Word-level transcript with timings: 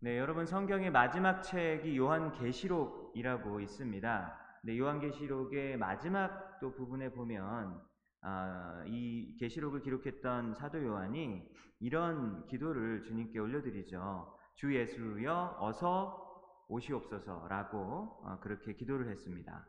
네, 0.00 0.16
여러분 0.16 0.46
성경의 0.46 0.92
마지막 0.92 1.42
책이 1.42 1.98
요한계시록이라고 1.98 3.58
있습니다. 3.58 4.38
네, 4.62 4.78
요한계시록의 4.78 5.76
마지막 5.76 6.60
또 6.60 6.72
부분에 6.72 7.10
보면 7.10 7.82
아, 8.20 8.84
이 8.86 9.36
계시록을 9.40 9.82
기록했던 9.82 10.54
사도 10.54 10.84
요한이 10.84 11.42
이런 11.80 12.46
기도를 12.46 13.02
주님께 13.02 13.40
올려드리죠. 13.40 14.38
주 14.54 14.72
예수여 14.72 15.56
어서 15.58 16.24
오시옵소서라고 16.68 17.78
어, 18.22 18.38
그렇게 18.40 18.74
기도를 18.74 19.08
했습니다. 19.10 19.66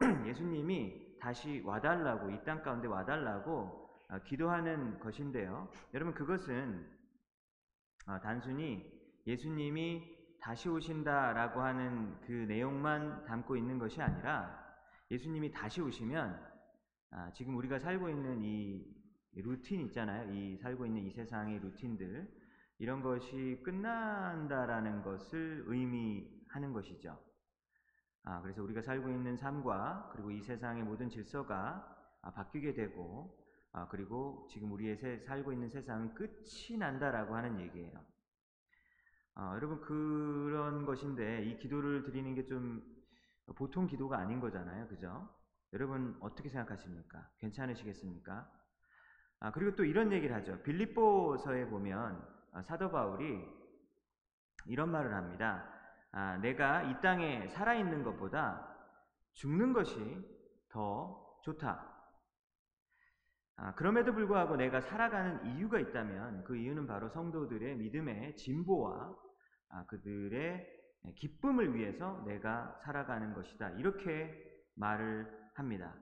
예수님이 0.26 1.16
다시 1.18 1.62
와달라고 1.64 2.30
이 2.30 2.44
땅 2.44 2.62
가운데 2.62 2.88
와달라고 2.88 3.88
어, 4.10 4.18
기도하는 4.26 4.98
것인데요. 5.00 5.70
여러분 5.94 6.12
그것은 6.12 6.86
어, 8.06 8.20
단순히 8.20 8.95
예수님이 9.26 10.16
다시 10.40 10.68
오신다라고 10.68 11.60
하는 11.60 12.20
그 12.20 12.32
내용만 12.32 13.24
담고 13.24 13.56
있는 13.56 13.78
것이 13.78 14.00
아니라 14.00 14.64
예수님이 15.10 15.50
다시 15.50 15.80
오시면 15.80 16.40
아, 17.10 17.32
지금 17.32 17.56
우리가 17.56 17.78
살고 17.78 18.08
있는 18.08 18.42
이 18.42 18.84
루틴 19.32 19.80
있잖아요. 19.86 20.32
이 20.32 20.56
살고 20.58 20.86
있는 20.86 21.04
이 21.04 21.10
세상의 21.10 21.58
루틴들 21.60 22.28
이런 22.78 23.02
것이 23.02 23.60
끝난다라는 23.64 25.02
것을 25.02 25.64
의미하는 25.66 26.72
것이죠. 26.72 27.18
아, 28.24 28.40
그래서 28.42 28.62
우리가 28.62 28.82
살고 28.82 29.08
있는 29.08 29.36
삶과 29.36 30.10
그리고 30.12 30.30
이 30.30 30.42
세상의 30.42 30.84
모든 30.84 31.08
질서가 31.08 31.96
아, 32.22 32.32
바뀌게 32.32 32.74
되고 32.74 33.36
아, 33.72 33.88
그리고 33.88 34.46
지금 34.50 34.72
우리의 34.72 34.96
세, 34.96 35.18
살고 35.18 35.52
있는 35.52 35.68
세상은 35.68 36.14
끝이 36.14 36.76
난다라고 36.78 37.34
하는 37.34 37.60
얘기예요. 37.60 38.15
아, 39.36 39.54
여러분 39.54 39.80
그런 39.80 40.84
것인데 40.84 41.44
이 41.44 41.56
기도를 41.58 42.02
드리는 42.02 42.34
게 42.34 42.46
좀 42.46 42.82
보통 43.54 43.86
기도가 43.86 44.18
아닌 44.18 44.40
거잖아요, 44.40 44.88
그죠? 44.88 45.28
여러분 45.72 46.16
어떻게 46.20 46.48
생각하십니까? 46.48 47.28
괜찮으시겠습니까? 47.38 48.50
아, 49.40 49.52
그리고 49.52 49.76
또 49.76 49.84
이런 49.84 50.10
얘기를 50.12 50.34
하죠. 50.36 50.60
빌립보서에 50.62 51.66
보면 51.66 52.26
아, 52.52 52.62
사도 52.62 52.90
바울이 52.90 53.46
이런 54.66 54.90
말을 54.90 55.14
합니다. 55.14 55.68
아, 56.10 56.38
내가 56.38 56.82
이 56.82 57.00
땅에 57.00 57.46
살아있는 57.48 58.02
것보다 58.02 58.74
죽는 59.34 59.72
것이 59.72 60.18
더 60.70 61.38
좋다. 61.42 61.92
아, 63.58 63.74
그럼에도 63.74 64.12
불구하고 64.12 64.56
내가 64.56 64.80
살아가는 64.80 65.46
이유가 65.46 65.78
있다면 65.78 66.44
그 66.44 66.56
이유는 66.56 66.86
바로 66.86 67.08
성도들의 67.08 67.76
믿음의 67.76 68.36
진보와 68.36 68.92
아, 68.94 69.25
그들의 69.88 70.66
기쁨을 71.14 71.74
위해서 71.74 72.22
내가 72.26 72.78
살아가는 72.84 73.32
것이다. 73.34 73.70
이렇게 73.70 74.32
말을 74.74 75.30
합니다. 75.54 75.94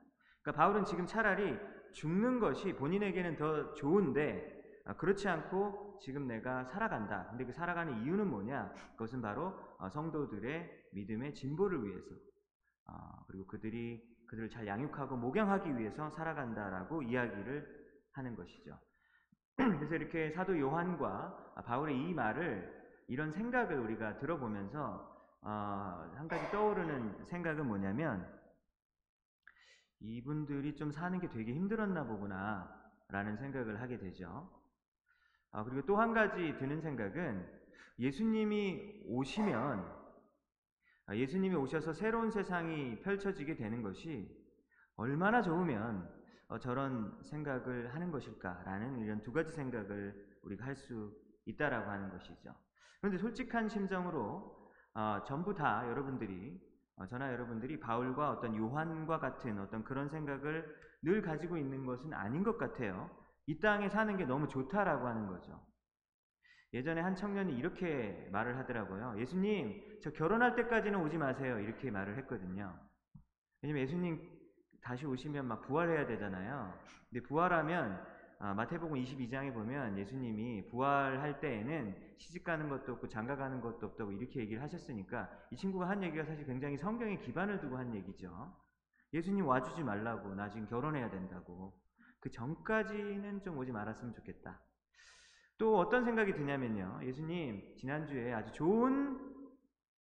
그러니까 0.43 0.63
바울은 0.63 0.85
지금 0.85 1.07
차라리 1.07 1.59
죽는 1.93 2.41
것이 2.41 2.75
본인에게는 2.75 3.37
더 3.37 3.75
좋은데 3.75 4.63
아, 4.87 4.95
그렇지 4.97 5.29
않고 5.29 5.99
지금 6.03 6.27
내가 6.27 6.65
살아간다. 6.65 7.29
근데 7.31 7.47
그 7.47 7.53
살아가는 7.53 8.03
이유는 8.03 8.29
뭐냐? 8.29 8.73
그것은 8.93 9.23
바로 9.23 9.59
어, 9.79 9.89
성도들의 9.89 10.89
믿음의 10.93 11.35
진보를 11.35 11.83
위해서 11.85 12.15
어, 12.87 13.25
그리고 13.27 13.47
그들이 13.47 14.03
그들을 14.27 14.51
잘 14.51 14.67
양육하고 14.67 15.17
목양하기 15.17 15.79
위해서 15.79 16.11
살아간다라고 16.11 17.03
이야기를 17.03 17.67
하는 18.13 18.37
것이죠. 18.37 18.79
그래서 19.57 19.95
이렇게 19.95 20.31
사도 20.33 20.59
요한과 20.59 21.63
바울의 21.65 21.97
이 21.97 22.13
말을 22.13 22.84
이런 23.09 23.33
생각을 23.33 23.79
우리가 23.79 24.19
들어보면서 24.19 25.13
어, 25.43 25.51
한 26.15 26.27
가지 26.27 26.51
떠오르는 26.51 27.25
생각은 27.27 27.67
뭐냐면 27.67 28.27
이분들이 30.01 30.75
좀 30.75 30.91
사는 30.91 31.19
게 31.21 31.29
되게 31.29 31.53
힘들었나 31.55 32.05
보구나 32.05 32.83
라는 33.09 33.37
생각을 33.37 33.81
하게 33.81 33.99
되죠. 33.99 34.51
아, 35.53 35.65
그리고 35.65 35.87
또 35.87 35.97
한 35.97 36.13
가지 36.15 36.57
드는 36.59 36.81
생각은 36.81 37.47
예수님이 37.99 39.05
오시면 39.07 40.05
아, 41.07 41.15
예수님이 41.15 41.55
오셔서 41.55 41.93
새로운 41.93 42.31
세상이 42.31 43.01
펼쳐지게 43.01 43.57
되는 43.57 43.83
것이 43.83 44.29
얼마나 44.97 45.43
좋으면 45.43 46.11
어, 46.49 46.59
저런 46.59 47.21
생각을 47.23 47.95
하는 47.95 48.11
것일까라는 48.11 49.01
이런 49.01 49.23
두 49.23 49.33
가지 49.33 49.53
생각을 49.53 50.15
우리가 50.43 50.65
할 50.65 50.77
수 50.77 51.13
있다라고 51.47 51.91
하는 51.91 52.09
것이죠. 52.11 52.55
그런데 53.05 53.19
솔직한 53.19 53.69
심정으로 53.69 54.71
어, 54.95 55.23
전부 55.27 55.55
다 55.55 55.87
여러분들이 55.91 56.59
어, 56.97 57.07
저나 57.07 57.35
여러분들이 57.35 57.79
바울과 57.79 58.31
어떤 58.31 58.57
요한과 58.57 59.21
같은 59.21 59.61
어떤 59.61 59.85
그런 59.85 60.09
생각을 60.09 60.65
늘 61.03 61.21
가지고 61.21 61.59
있는 61.59 61.85
것은 61.85 62.15
아닌 62.15 62.43
것 62.43 62.57
같아요. 62.57 63.11
이 63.45 63.61
땅에 63.61 63.91
사는 63.91 64.17
게 64.17 64.25
너무 64.25 64.49
좋다라고 64.49 65.07
하는 65.07 65.27
거죠. 65.27 65.61
예전에 66.73 67.03
한 67.03 67.15
청년이 67.15 67.55
이렇게 67.55 68.27
말을 68.33 68.57
하더라고요. 68.57 69.17
예수님, 69.19 70.01
저 70.03 70.11
결혼할 70.11 70.57
때까지는 70.57 70.99
오지 71.03 71.19
마세요. 71.19 71.59
이렇게 71.59 71.91
말을 71.91 72.17
했거든요. 72.21 72.75
왜냐면 73.61 73.83
예수님 73.83 74.31
다시 74.81 75.05
오시면 75.05 75.47
막 75.47 75.61
부활해야 75.61 76.07
되잖아요. 76.07 76.73
근데 77.11 77.23
부활하면 77.27 77.93
아, 77.93 78.14
마태복음 78.39 78.97
22장에 78.99 79.53
보면 79.53 79.99
예수님이 79.99 80.69
부활할 80.69 81.41
때에는 81.41 81.97
시집 82.19 82.45
가는 82.45 82.69
것도 82.69 82.93
없고 82.95 83.09
장가 83.09 83.37
가는 83.37 83.61
것도 83.61 83.87
없다고 83.87 84.13
이렇게 84.13 84.41
얘기를 84.41 84.63
하셨으니까 84.63 85.31
이 85.51 85.57
친구가 85.57 85.89
한 85.89 86.03
얘기가 86.03 86.25
사실 86.25 86.45
굉장히 86.47 86.77
성경에 86.77 87.19
기반을 87.19 87.61
두고 87.61 87.77
한 87.77 87.95
얘기죠. 87.95 88.55
예수님 89.13 89.47
와주지 89.47 89.83
말라고 89.83 90.35
나 90.35 90.49
지금 90.49 90.67
결혼해야 90.67 91.11
된다고 91.11 91.81
그 92.21 92.31
전까지는 92.31 93.43
좀 93.43 93.57
오지 93.59 93.73
말았으면 93.73 94.15
좋겠다. 94.15 94.61
또 95.57 95.79
어떤 95.79 96.05
생각이 96.05 96.35
드냐면요. 96.35 97.01
예수님 97.05 97.77
지난주에 97.77 98.33
아주 98.33 98.53
좋은 98.53 99.19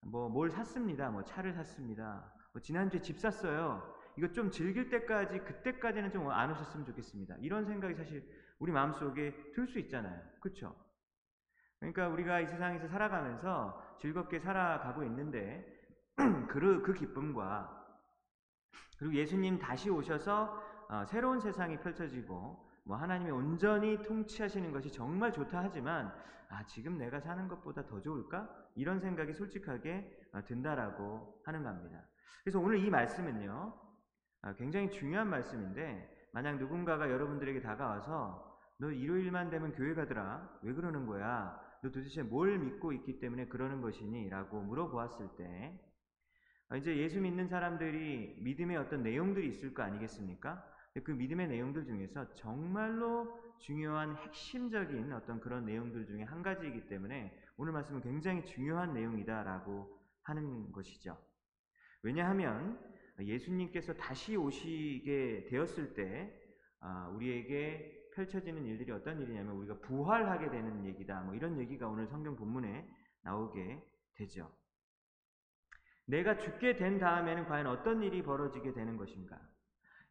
뭐 0.04 0.30
뭘 0.30 0.50
샀습니다. 0.50 1.10
뭐 1.12 1.24
차를 1.24 1.54
샀습니다. 1.54 2.34
뭐 2.54 2.62
지난주에 2.62 3.02
집 3.02 3.20
샀어요. 3.20 3.84
이거 4.18 4.28
좀 4.32 4.52
즐길 4.52 4.90
때까지 4.90 5.40
그때까지는 5.40 6.12
좀 6.12 6.30
안 6.32 6.52
오셨으면 6.52 6.86
좋겠습니다. 6.86 7.36
이런 7.40 7.66
생각이 7.66 7.96
사실 7.96 8.24
우리 8.60 8.72
마음속에 8.72 9.34
들 9.54 9.68
수 9.68 9.80
있잖아요. 9.80 10.22
그렇죠? 10.40 10.76
그러니까 11.80 12.08
우리가 12.10 12.40
이 12.42 12.48
세상에서 12.48 12.88
살아가면서 12.88 13.98
즐겁게 14.00 14.40
살아가고 14.40 15.04
있는데 15.06 15.66
그, 16.50 16.82
그 16.84 16.94
기쁨과 16.94 17.78
그리고 19.00 19.16
예수님 19.16 19.58
다시 19.60 19.90
오셔서 19.90 20.62
어, 20.90 21.06
새로운 21.06 21.40
세상이 21.40 21.80
펼쳐지고 21.80 22.70
뭐 22.84 22.98
하나님이 22.98 23.32
온전히 23.32 24.02
통치하시는 24.04 24.72
것이 24.72 24.92
정말 24.92 25.32
좋다 25.32 25.60
하지만 25.64 26.14
아 26.50 26.66
지금 26.66 26.98
내가 26.98 27.20
사는 27.20 27.48
것보다 27.48 27.86
더 27.88 28.02
좋을까 28.02 28.50
이런 28.76 29.00
생각이 29.00 29.34
솔직하게 29.34 30.30
어, 30.34 30.44
든다라고 30.46 31.42
하는 31.46 31.64
겁니다. 31.64 32.04
그래서 32.44 32.60
오늘 32.60 32.78
이 32.78 32.90
말씀은요 32.90 33.52
아, 33.52 33.91
굉장히 34.58 34.92
중요한 34.92 35.30
말씀인데 35.30 36.30
만약 36.34 36.58
누군가가 36.58 37.10
여러분들에게 37.10 37.62
다가와서 37.62 38.60
너 38.78 38.92
일요일만 38.92 39.50
되면 39.50 39.74
교회 39.74 39.94
가더라 39.94 40.60
왜 40.64 40.74
그러는 40.74 41.06
거야 41.06 41.60
너 41.84 41.92
도대체 41.92 42.24
뭘 42.24 42.58
믿고 42.60 42.94
있기 42.94 43.20
때문에 43.20 43.48
그러는 43.48 43.82
것이니 43.82 44.30
라고 44.30 44.62
물어보았을 44.62 45.30
때 45.38 45.80
아, 46.70 46.78
이제 46.78 46.96
예수 46.98 47.20
믿는 47.20 47.50
사람들이 47.50 48.38
믿음의 48.40 48.78
어떤 48.78 49.04
내용들이 49.04 49.50
있을 49.50 49.74
거 49.74 49.84
아니겠습니까? 49.84 50.66
그 51.04 51.12
믿음의 51.12 51.48
내용들 51.48 51.86
중에서 51.86 52.34
정말로 52.36 53.40
중요한 53.60 54.16
핵심적인 54.16 55.12
어떤 55.12 55.40
그런 55.42 55.66
내용들 55.66 56.06
중에 56.06 56.24
한 56.24 56.42
가지이기 56.42 56.88
때문에 56.88 57.38
오늘 57.58 57.74
말씀은 57.74 58.02
굉장히 58.02 58.46
중요한 58.46 58.94
내용이다라고 58.94 60.00
하는 60.24 60.72
것이죠. 60.72 61.18
왜냐하면 62.04 62.80
예수님께서 63.20 63.94
다시 63.94 64.36
오시게 64.36 65.48
되었을 65.50 65.94
때 65.94 66.34
아, 66.80 67.10
우리에게 67.10 68.10
펼쳐지는 68.16 68.66
일들이 68.66 68.92
어떤 68.92 69.22
일이냐면 69.22 69.56
우리가 69.56 69.80
부활하게 69.80 70.50
되는 70.50 70.86
얘기다. 70.86 71.22
뭐 71.22 71.36
이런 71.36 71.60
얘기가 71.60 71.88
오늘 71.88 72.08
성경 72.08 72.36
본문에 72.36 72.88
나오게 73.24 73.82
되죠. 74.16 74.52
내가 76.06 76.38
죽게 76.38 76.76
된 76.76 77.00
다음에는 77.00 77.46
과연 77.46 77.68
어떤 77.68 78.04
일이 78.04 78.22
벌어지게 78.22 78.74
되는 78.74 78.98
것인가? 78.98 79.40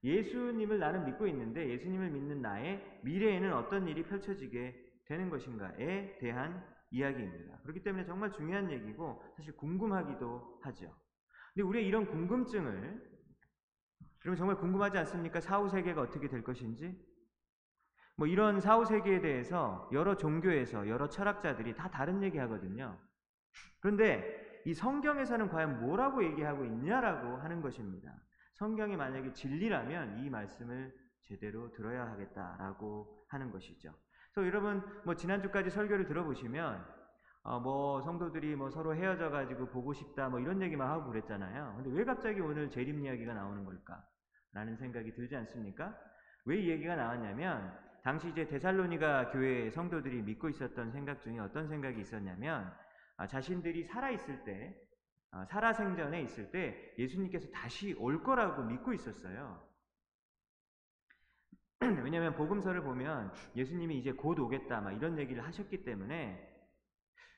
예수님을 0.02 0.79
나는 0.79 1.05
믿고 1.05 1.26
있는데 1.26 1.69
예수님을 1.69 2.11
믿는 2.11 2.41
나의 2.41 3.00
미래에는 3.02 3.52
어떤 3.52 3.87
일이 3.87 4.02
펼쳐지게 4.05 5.02
되는 5.05 5.29
것인가에 5.29 6.17
대한 6.19 6.64
이야기입니다. 6.91 7.58
그렇기 7.62 7.82
때문에 7.82 8.05
정말 8.06 8.32
중요한 8.32 8.70
얘기고 8.70 9.23
사실 9.37 9.55
궁금하기도 9.56 10.61
하죠. 10.62 10.94
근데 11.61 11.69
우리의 11.69 11.87
이런 11.87 12.07
궁금증을 12.07 13.11
여러분 14.25 14.37
정말 14.37 14.57
궁금하지 14.57 14.97
않습니까? 14.99 15.41
사후 15.41 15.69
세계가 15.69 16.01
어떻게 16.01 16.27
될 16.27 16.43
것인지? 16.43 16.99
뭐 18.17 18.27
이런 18.27 18.61
사후 18.61 18.87
세계에 18.87 19.21
대해서 19.21 19.87
여러 19.93 20.17
종교에서 20.17 20.89
여러 20.89 21.11
철학자들이 21.11 21.75
다 21.75 21.91
다른 21.91 22.23
얘기 22.23 22.39
하거든요. 22.39 22.99
그런데 23.81 24.62
이 24.65 24.73
성경에서는 24.73 25.49
과연 25.51 25.81
뭐라고 25.81 26.25
얘기하고 26.25 26.65
있냐라고 26.65 27.37
하는 27.37 27.61
것입니다. 27.61 28.11
성경이 28.55 28.97
만약에 28.97 29.35
진리라면 29.35 30.25
이 30.25 30.31
말씀을 30.31 30.95
제대로 31.23 31.71
들어야 31.73 32.07
하겠다라고 32.07 33.27
하는 33.29 33.51
것이죠. 33.51 33.95
그래서 34.33 34.49
여러분 34.49 34.83
뭐 35.05 35.15
지난주까지 35.15 35.69
설교를 35.69 36.07
들어보시면 36.07 37.00
어 37.42 37.58
뭐 37.60 38.00
성도들이 38.02 38.54
뭐 38.56 38.70
서로 38.70 38.94
헤어져 38.94 39.31
가지고 39.31 39.66
보고 39.69 39.92
싶다 39.92 40.28
뭐 40.28 40.40
이런 40.40 40.60
얘기만 40.62 40.88
하고 40.88 41.10
그랬잖아요. 41.10 41.75
근데 41.76 41.90
왜 41.98 42.04
갑자기 42.04 42.40
오늘 42.40 42.70
재림 42.70 43.00
이야기가 43.00 43.34
나오는 43.34 43.64
걸까? 43.64 44.04
라는 44.52 44.76
생각이 44.76 45.14
들지 45.14 45.37
않습니까? 45.37 45.96
왜 46.44 46.62
이 46.62 46.69
얘기가 46.70 46.96
나왔냐면 46.96 47.72
당시 48.02 48.28
이제 48.31 48.46
데살로니가 48.46 49.31
교회 49.31 49.70
성도들이 49.70 50.22
믿고 50.22 50.48
있었던 50.48 50.90
생각 50.90 51.20
중에 51.20 51.38
어떤 51.38 51.69
생각이 51.69 52.00
있었냐면 52.00 52.72
아, 53.16 53.26
자신들이 53.26 53.84
살아 53.84 54.10
있을 54.10 54.44
때 54.44 54.75
아, 55.32 55.44
살아 55.44 55.72
생전에 55.72 56.22
있을 56.22 56.50
때 56.50 56.94
예수님께서 56.98 57.48
다시 57.50 57.94
올 57.98 58.22
거라고 58.22 58.62
믿고 58.64 58.92
있었어요. 58.94 59.66
왜냐하면 62.02 62.34
복음서를 62.34 62.82
보면 62.82 63.32
예수님이 63.56 63.98
이제 63.98 64.12
곧 64.12 64.38
오겠다 64.38 64.81
막 64.81 64.92
이런 64.92 65.19
얘기를 65.19 65.44
하셨기 65.44 65.84
때문에 65.84 66.50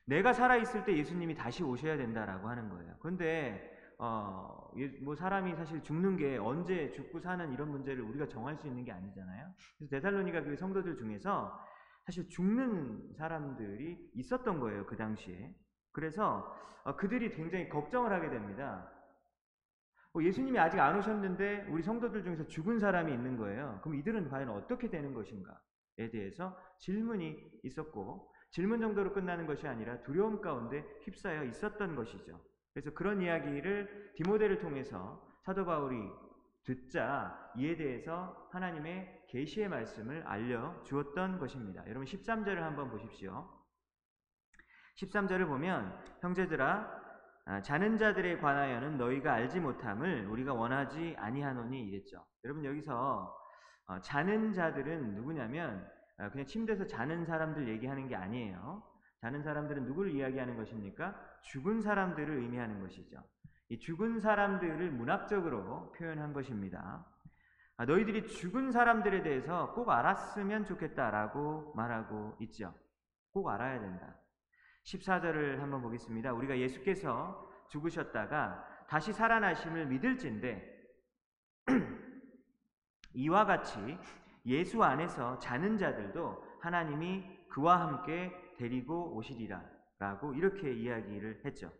내가 0.04 0.32
살아 0.32 0.56
있을 0.56 0.84
때 0.84 0.96
예수님이 0.96 1.34
다시 1.34 1.62
오셔야 1.62 1.96
된다라고 1.96 2.48
하는 2.48 2.68
거예요. 2.68 2.96
그런데 3.00 3.70
어, 3.98 4.70
뭐 5.02 5.14
사람이 5.14 5.54
사실 5.54 5.82
죽는 5.82 6.16
게 6.16 6.36
언제 6.36 6.90
죽고 6.90 7.20
사는 7.20 7.52
이런 7.52 7.70
문제를 7.70 8.02
우리가 8.02 8.26
정할 8.26 8.56
수 8.56 8.66
있는 8.66 8.84
게 8.84 8.90
아니잖아요. 8.90 9.52
그래서 9.78 9.90
데살로니가 9.90 10.42
그 10.42 10.56
성도들 10.56 10.96
중에서 10.96 11.56
사실 12.04 12.28
죽는 12.28 13.14
사람들이 13.16 14.10
있었던 14.14 14.58
거예요 14.58 14.86
그 14.86 14.96
당시에. 14.96 15.54
그래서 15.92 16.52
어, 16.84 16.96
그들이 16.96 17.30
굉장히 17.30 17.68
걱정을 17.68 18.12
하게 18.12 18.28
됩니다. 18.30 18.90
어, 20.14 20.22
예수님이 20.22 20.58
아직 20.58 20.80
안 20.80 20.98
오셨는데 20.98 21.68
우리 21.70 21.82
성도들 21.82 22.24
중에서 22.24 22.46
죽은 22.48 22.80
사람이 22.80 23.12
있는 23.12 23.36
거예요. 23.36 23.78
그럼 23.82 23.96
이들은 23.98 24.28
과연 24.30 24.48
어떻게 24.50 24.90
되는 24.90 25.14
것인가에 25.14 26.10
대해서 26.10 26.58
질문이 26.80 27.60
있었고 27.62 28.31
질문 28.52 28.80
정도로 28.80 29.12
끝나는 29.12 29.46
것이 29.46 29.66
아니라 29.66 30.02
두려움 30.02 30.40
가운데 30.40 30.84
휩싸여 31.02 31.44
있었던 31.44 31.96
것이죠. 31.96 32.38
그래서 32.72 32.90
그런 32.92 33.20
이야기를 33.20 34.12
디모데를 34.14 34.58
통해서 34.58 35.26
사도 35.42 35.64
바울이 35.64 35.96
듣자 36.64 37.52
이에 37.56 37.76
대해서 37.76 38.48
하나님의 38.52 39.24
계시의 39.28 39.68
말씀을 39.68 40.22
알려 40.26 40.80
주었던 40.84 41.38
것입니다. 41.38 41.82
여러분 41.88 42.04
13절을 42.04 42.56
한번 42.56 42.90
보십시오. 42.90 43.50
13절을 44.98 45.46
보면 45.48 45.98
형제들아 46.20 47.02
아, 47.44 47.60
자는 47.62 47.98
자들에 47.98 48.38
관하여는 48.38 48.98
너희가 48.98 49.32
알지 49.32 49.58
못함을 49.58 50.26
우리가 50.26 50.54
원하지 50.54 51.16
아니하노니 51.18 51.88
이랬죠. 51.88 52.24
여러분 52.44 52.64
여기서 52.64 53.36
어, 53.86 54.00
자는 54.00 54.52
자들은 54.52 55.14
누구냐면 55.16 55.84
어, 55.84 56.01
그냥 56.30 56.46
침대에서 56.46 56.86
자는 56.86 57.24
사람들 57.24 57.68
얘기하는 57.68 58.08
게 58.08 58.16
아니에요. 58.16 58.82
자는 59.20 59.42
사람들은 59.42 59.84
누구를 59.86 60.12
이야기하는 60.12 60.56
것입니까? 60.56 61.14
죽은 61.42 61.80
사람들을 61.80 62.38
의미하는 62.38 62.80
것이죠. 62.80 63.22
이 63.68 63.78
죽은 63.78 64.20
사람들을 64.20 64.90
문학적으로 64.90 65.92
표현한 65.92 66.32
것입니다. 66.32 67.06
아, 67.76 67.84
너희들이 67.84 68.26
죽은 68.26 68.70
사람들에 68.70 69.22
대해서 69.22 69.72
꼭 69.74 69.90
알았으면 69.90 70.64
좋겠다라고 70.64 71.72
말하고 71.74 72.36
있죠. 72.40 72.74
꼭 73.32 73.48
알아야 73.48 73.80
된다. 73.80 74.14
14절을 74.84 75.58
한번 75.58 75.80
보겠습니다. 75.82 76.32
우리가 76.32 76.58
예수께서 76.58 77.48
죽으셨다가 77.70 78.86
다시 78.88 79.12
살아나심을 79.12 79.86
믿을진데 79.86 80.70
이와 83.14 83.46
같이 83.46 83.98
예수 84.46 84.82
안에서 84.82 85.38
자는 85.38 85.78
자들도 85.78 86.42
하나님이 86.60 87.24
그와 87.48 87.80
함께 87.80 88.32
데리고 88.56 89.14
오시리라 89.16 89.62
라고 89.98 90.34
이렇게 90.34 90.72
이야기를 90.72 91.44
했죠. 91.44 91.72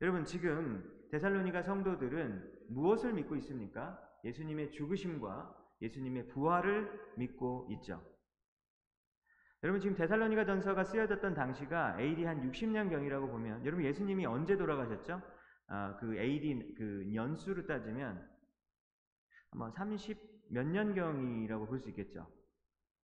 여러분 0.00 0.24
지금 0.24 1.08
데살로니가 1.10 1.62
성도들은 1.62 2.68
무엇을 2.68 3.12
믿고 3.12 3.36
있습니까? 3.36 4.00
예수님의 4.24 4.70
죽으심과 4.70 5.56
예수님의 5.82 6.28
부활을 6.28 7.14
믿고 7.16 7.68
있죠. 7.72 8.02
여러분 9.62 9.80
지금 9.80 9.96
데살로니가 9.96 10.44
전서가 10.44 10.84
쓰여졌던 10.84 11.34
당시가 11.34 12.00
AD 12.00 12.24
한 12.24 12.40
60년경이라고 12.48 13.30
보면 13.30 13.64
여러분 13.66 13.84
예수님이 13.84 14.24
언제 14.26 14.56
돌아가셨죠? 14.56 15.20
아, 15.66 15.96
그 15.98 16.16
AD 16.16 16.74
그 16.76 17.14
연수로 17.14 17.66
따지면 17.66 18.26
아마 19.50 19.70
30 19.70 20.29
몇 20.50 20.66
년경이라고 20.66 21.66
볼 21.66 21.78
수 21.78 21.88
있겠죠. 21.90 22.26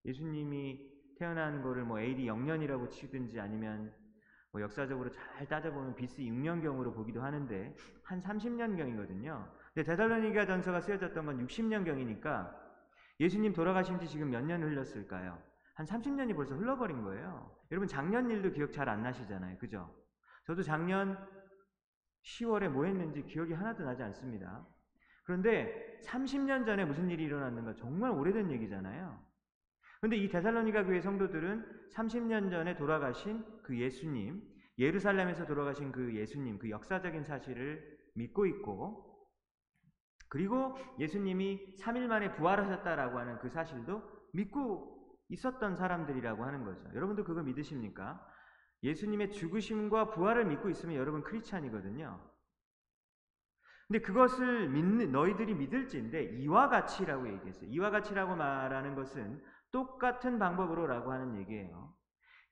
예수님이 0.04 0.80
태어난 1.18 1.62
거를 1.62 1.84
뭐 1.84 2.00
AD 2.00 2.24
0년이라고 2.26 2.90
치든지 2.90 3.40
아니면 3.40 3.94
뭐 4.52 4.60
역사적으로 4.62 5.10
잘 5.10 5.46
따져보면 5.48 5.94
BC 5.96 6.22
6년경으로 6.30 6.94
보기도 6.94 7.22
하는데 7.22 7.74
한 8.04 8.20
30년경이거든요. 8.20 9.50
근데 9.74 9.82
데살로니가 9.84 10.46
전서가 10.46 10.80
쓰여졌던 10.80 11.26
건 11.26 11.46
60년경이니까 11.46 12.54
예수님 13.20 13.52
돌아가신 13.52 13.98
지 13.98 14.06
지금 14.08 14.30
몇 14.30 14.42
년 14.44 14.62
흘렀을까요? 14.62 15.42
한 15.74 15.86
30년이 15.86 16.34
벌써 16.34 16.54
흘러버린 16.54 17.02
거예요. 17.02 17.50
여러분 17.70 17.88
작년 17.88 18.30
일도 18.30 18.52
기억 18.52 18.72
잘 18.72 18.88
안 18.88 19.02
나시잖아요. 19.02 19.58
그죠? 19.58 19.94
저도 20.46 20.62
작년 20.62 21.18
10월에 22.24 22.68
뭐 22.68 22.84
했는지 22.84 23.22
기억이 23.24 23.52
하나도 23.52 23.84
나지 23.84 24.02
않습니다. 24.02 24.66
그런데 25.26 26.00
30년 26.04 26.64
전에 26.64 26.84
무슨 26.84 27.10
일이 27.10 27.24
일어났는가 27.24 27.74
정말 27.74 28.12
오래된 28.12 28.50
얘기잖아요. 28.52 29.20
그런데 30.00 30.16
이 30.16 30.28
데살로니가 30.28 30.84
교회 30.84 31.00
성도들은 31.00 31.90
30년 31.92 32.50
전에 32.50 32.76
돌아가신 32.76 33.44
그 33.62 33.76
예수님, 33.76 34.40
예루살렘에서 34.78 35.46
돌아가신 35.46 35.90
그 35.90 36.14
예수님, 36.14 36.58
그 36.58 36.70
역사적인 36.70 37.24
사실을 37.24 37.98
믿고 38.14 38.46
있고 38.46 39.16
그리고 40.28 40.76
예수님이 40.98 41.76
3일 41.76 42.06
만에 42.06 42.34
부활하셨다라고 42.34 43.18
하는 43.18 43.38
그 43.38 43.48
사실도 43.48 44.02
믿고 44.32 45.18
있었던 45.28 45.74
사람들이라고 45.74 46.44
하는 46.44 46.64
거죠. 46.64 46.88
여러분도 46.94 47.24
그걸 47.24 47.44
믿으십니까? 47.44 48.24
예수님의 48.82 49.32
죽으심과 49.32 50.10
부활을 50.10 50.44
믿고 50.44 50.68
있으면 50.68 50.96
여러분 50.96 51.22
크리스찬이거든요. 51.22 52.35
근데 53.88 54.00
그것을 54.00 54.68
믿는 54.68 55.12
너희들이 55.12 55.54
믿을지인데 55.54 56.38
이와 56.40 56.68
같이라고 56.68 57.28
얘기했어요. 57.28 57.70
이와 57.70 57.90
같이라고 57.90 58.34
말하는 58.34 58.94
것은 58.94 59.40
똑같은 59.70 60.38
방법으로라고 60.38 61.12
하는 61.12 61.36
얘기예요. 61.36 61.94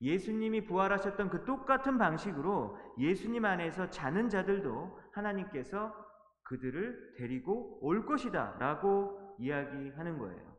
예수님이 0.00 0.66
부활하셨던 0.66 1.30
그 1.30 1.44
똑같은 1.44 1.98
방식으로 1.98 2.78
예수님 2.98 3.44
안에서 3.44 3.90
자는 3.90 4.28
자들도 4.28 5.00
하나님께서 5.12 5.94
그들을 6.42 7.14
데리고 7.16 7.78
올 7.80 8.04
것이다 8.04 8.56
라고 8.58 9.36
이야기하는 9.38 10.18
거예요. 10.18 10.54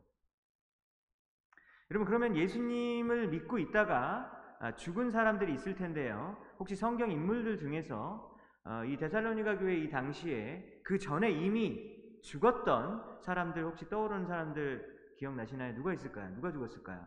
여러분 1.90 2.06
그러면 2.06 2.36
예수님을 2.36 3.28
믿고 3.28 3.58
있다가 3.58 4.32
아, 4.58 4.74
죽은 4.74 5.10
사람들이 5.10 5.52
있을 5.54 5.74
텐데요. 5.76 6.36
혹시 6.58 6.74
성경 6.74 7.10
인물들 7.10 7.58
중에서 7.58 8.35
어, 8.66 8.84
이 8.84 8.96
데살로니가 8.96 9.58
교회 9.58 9.76
이 9.76 9.88
당시에 9.88 10.80
그 10.82 10.98
전에 10.98 11.30
이미 11.30 12.20
죽었던 12.22 13.20
사람들 13.22 13.62
혹시 13.64 13.88
떠오르는 13.88 14.26
사람들 14.26 15.14
기억나시나요? 15.18 15.74
누가 15.76 15.94
있을까요? 15.94 16.34
누가 16.34 16.50
죽었을까요? 16.50 17.06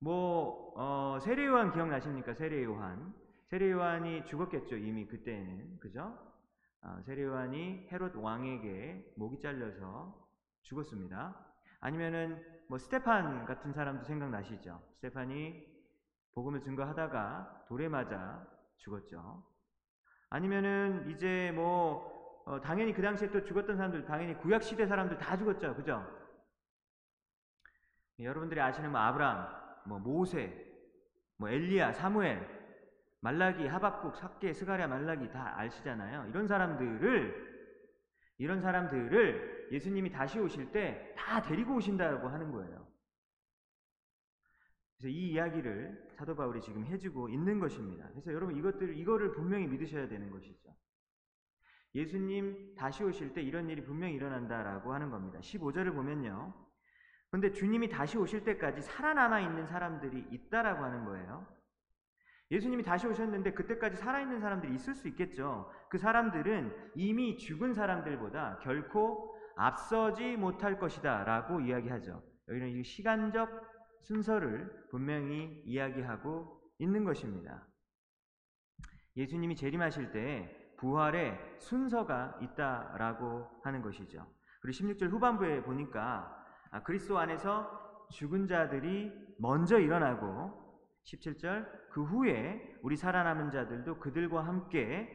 뭐 0.00 0.74
어, 0.76 1.18
세례 1.20 1.46
요한 1.46 1.72
기억나십니까? 1.72 2.34
세례 2.34 2.62
요한. 2.64 3.14
세례 3.46 3.70
요한이 3.70 4.26
죽었겠죠. 4.26 4.76
이미 4.76 5.06
그때는. 5.06 5.78
그죠? 5.80 6.18
어, 6.82 7.00
세례 7.06 7.22
요한이 7.22 7.88
헤롯 7.90 8.14
왕에게 8.14 9.14
목이 9.16 9.40
잘려서 9.40 10.28
죽었습니다. 10.64 11.34
아니면은 11.80 12.44
뭐 12.68 12.76
스테판 12.76 13.46
같은 13.46 13.72
사람도 13.72 14.04
생각나시죠? 14.04 14.82
스테판이 14.96 15.64
복음을 16.34 16.60
증거하다가 16.60 17.64
돌에 17.68 17.88
맞아 17.88 18.55
죽었죠. 18.78 19.44
아니면은 20.30 21.10
이제 21.10 21.52
뭐 21.54 22.42
어, 22.46 22.60
당연히 22.60 22.92
그 22.92 23.02
당시에 23.02 23.30
또 23.30 23.42
죽었던 23.44 23.76
사람들 23.76 24.04
당연히 24.04 24.36
구약 24.38 24.62
시대 24.62 24.86
사람들 24.86 25.18
다 25.18 25.36
죽었죠. 25.36 25.74
그죠? 25.74 26.04
여러분들이 28.18 28.60
아시는 28.60 28.90
뭐 28.90 29.00
아브람, 29.00 29.46
뭐 29.86 29.98
모세, 29.98 30.64
뭐 31.36 31.48
엘리야, 31.48 31.92
사무엘, 31.92 32.46
말라기, 33.20 33.66
하박국, 33.66 34.16
학개, 34.16 34.52
스가랴, 34.52 34.86
말라기 34.86 35.30
다 35.30 35.58
아시잖아요. 35.58 36.28
이런 36.28 36.46
사람들을 36.46 37.56
이런 38.38 38.60
사람들을 38.60 39.68
예수님이 39.72 40.10
다시 40.10 40.38
오실 40.38 40.70
때 40.72 41.14
다 41.26 41.42
데리고 41.42 41.74
오신다고 41.74 42.28
하는 42.28 42.52
거예요. 42.52 42.85
그래서 44.98 45.08
이 45.08 45.32
이야기를 45.32 46.08
사도 46.16 46.34
바울이 46.34 46.60
지금 46.60 46.86
해주고 46.86 47.28
있는 47.28 47.60
것입니다. 47.60 48.08
그래서 48.10 48.32
여러분 48.32 48.56
이것들 48.56 48.96
이거를 48.96 49.32
분명히 49.32 49.66
믿으셔야 49.66 50.08
되는 50.08 50.30
것이죠. 50.30 50.74
예수님 51.94 52.74
다시 52.76 53.04
오실 53.04 53.32
때 53.32 53.42
이런 53.42 53.68
일이 53.68 53.82
분명히 53.82 54.14
일어난다라고 54.14 54.92
하는 54.92 55.10
겁니다. 55.10 55.38
15절을 55.40 55.94
보면요. 55.94 56.54
근데 57.30 57.52
주님이 57.52 57.88
다시 57.88 58.16
오실 58.16 58.44
때까지 58.44 58.82
살아남아 58.82 59.40
있는 59.40 59.66
사람들이 59.66 60.26
있다라고 60.30 60.84
하는 60.84 61.04
거예요. 61.04 61.46
예수님이 62.50 62.82
다시 62.84 63.06
오셨는데 63.06 63.52
그때까지 63.54 63.96
살아있는 63.96 64.40
사람들이 64.40 64.74
있을 64.74 64.94
수 64.94 65.08
있겠죠. 65.08 65.70
그 65.90 65.98
사람들은 65.98 66.92
이미 66.94 67.36
죽은 67.36 67.74
사람들보다 67.74 68.60
결코 68.62 69.34
앞서지 69.56 70.36
못할 70.36 70.78
것이다 70.78 71.24
라고 71.24 71.60
이야기하죠. 71.60 72.22
여기는 72.48 72.68
이 72.68 72.84
시간적 72.84 73.75
순서를 74.06 74.86
분명히 74.90 75.62
이야기하고 75.64 76.60
있는 76.78 77.04
것입니다. 77.04 77.66
예수님이 79.16 79.56
재림하실 79.56 80.12
때 80.12 80.74
부활의 80.78 81.38
순서가 81.58 82.38
있다라고 82.40 83.48
하는 83.64 83.82
것이죠. 83.82 84.26
그리고 84.60 84.78
16절 84.78 85.10
후반부에 85.10 85.62
보니까 85.62 86.32
아, 86.70 86.82
그리스도 86.82 87.18
안에서 87.18 88.06
죽은 88.10 88.46
자들이 88.46 89.10
먼저 89.38 89.78
일어나고 89.78 90.52
17절 91.04 91.66
그 91.90 92.04
후에 92.04 92.78
우리 92.82 92.96
살아남은 92.96 93.50
자들도 93.50 93.98
그들과 93.98 94.46
함께 94.46 95.08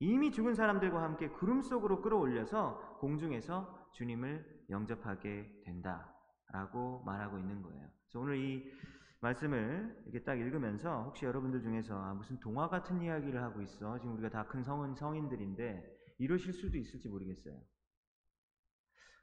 이미 0.00 0.30
죽은 0.30 0.54
사람들과 0.54 1.02
함께 1.02 1.28
구름 1.28 1.62
속으로 1.62 2.02
끌어올려서 2.02 2.98
공중에서 3.00 3.90
주님을 3.92 4.64
영접하게 4.70 5.62
된다라고 5.64 7.02
말하고 7.04 7.38
있는 7.38 7.62
거예요. 7.62 7.97
그래서 8.08 8.20
오늘 8.20 8.38
이 8.38 8.72
말씀을 9.20 10.02
이렇게 10.04 10.22
딱 10.24 10.36
읽으면서 10.38 11.04
혹시 11.04 11.24
여러분들 11.24 11.62
중에서 11.62 11.96
아, 12.00 12.14
무슨 12.14 12.38
동화 12.40 12.68
같은 12.68 13.00
이야기를 13.02 13.42
하고 13.42 13.60
있어. 13.62 13.98
지금 13.98 14.14
우리가 14.14 14.30
다 14.30 14.44
큰 14.48 14.62
성은 14.64 14.94
성인들인데 14.94 15.98
이러실 16.18 16.52
수도 16.52 16.78
있을지 16.78 17.08
모르겠어요. 17.08 17.60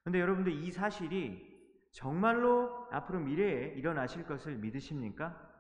근데 0.04 0.20
여러분들 0.20 0.52
이 0.54 0.72
사실이 0.72 1.56
정말로 1.92 2.88
앞으로 2.92 3.20
미래에 3.22 3.74
일어나실 3.76 4.26
것을 4.26 4.58
믿으십니까? 4.58 5.52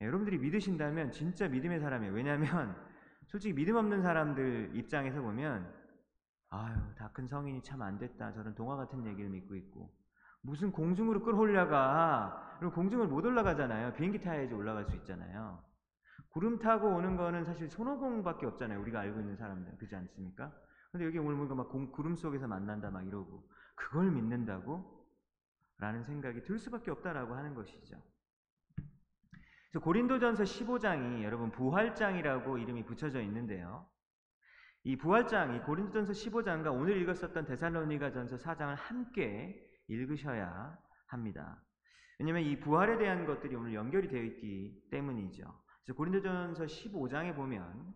네, 0.00 0.06
여러분들이 0.06 0.38
믿으신다면 0.38 1.12
진짜 1.12 1.48
믿음의 1.48 1.80
사람이에요. 1.80 2.12
왜냐하면 2.14 2.74
솔직히 3.26 3.54
믿음 3.54 3.76
없는 3.76 4.02
사람들 4.02 4.72
입장에서 4.74 5.20
보면 5.22 5.72
아유 6.50 6.76
다 6.96 7.08
큰 7.12 7.26
성인이 7.28 7.62
참 7.62 7.82
안 7.82 7.98
됐다. 7.98 8.32
저런 8.32 8.54
동화 8.54 8.76
같은 8.76 9.06
얘기를 9.06 9.30
믿고 9.30 9.54
있고 9.56 9.94
무슨 10.44 10.70
공중으로 10.72 11.22
끌어올려가 11.22 12.56
그럼 12.58 12.72
공중을 12.72 13.08
못 13.08 13.24
올라가잖아요. 13.24 13.94
비행기 13.94 14.20
타야지 14.20 14.54
올라갈 14.54 14.84
수 14.84 14.94
있잖아요. 14.96 15.62
구름 16.30 16.58
타고 16.58 16.88
오는 16.88 17.16
거는 17.16 17.44
사실 17.44 17.68
손오공밖에 17.68 18.46
없잖아요. 18.46 18.80
우리가 18.80 19.00
알고 19.00 19.20
있는 19.20 19.36
사람들 19.36 19.76
그렇지 19.76 19.96
않습니까? 19.96 20.52
근데 20.92 21.06
여기 21.06 21.18
오늘 21.18 21.36
보니까 21.36 21.54
막 21.54 21.70
구름 21.92 22.14
속에서 22.14 22.46
만난다 22.46 22.90
막 22.90 23.06
이러고 23.06 23.48
그걸 23.74 24.10
믿는다고? 24.10 25.04
라는 25.78 26.04
생각이 26.04 26.42
들 26.42 26.58
수밖에 26.58 26.90
없다라고 26.90 27.34
하는 27.34 27.54
것이죠. 27.54 28.00
그래서 29.70 29.82
고린도전서 29.82 30.44
15장이 30.44 31.24
여러분 31.24 31.50
부활장이라고 31.50 32.58
이름이 32.58 32.84
붙여져 32.84 33.20
있는데요. 33.22 33.88
이 34.84 34.96
부활장, 34.96 35.56
이 35.56 35.60
고린도전서 35.60 36.12
15장과 36.12 36.72
오늘 36.72 36.96
읽었었던 36.98 37.46
데살로니가전서 37.46 38.36
4장을 38.36 38.74
함께 38.76 39.60
읽으셔야 39.88 40.76
합니다. 41.08 41.62
왜냐하면 42.18 42.44
이 42.44 42.58
부활에 42.60 42.96
대한 42.96 43.26
것들이 43.26 43.54
오늘 43.56 43.74
연결이 43.74 44.08
되어 44.08 44.22
있기 44.22 44.88
때문이죠. 44.90 45.42
그래서 45.84 45.96
고린도전서 45.96 46.64
15장에 46.64 47.34
보면 47.34 47.94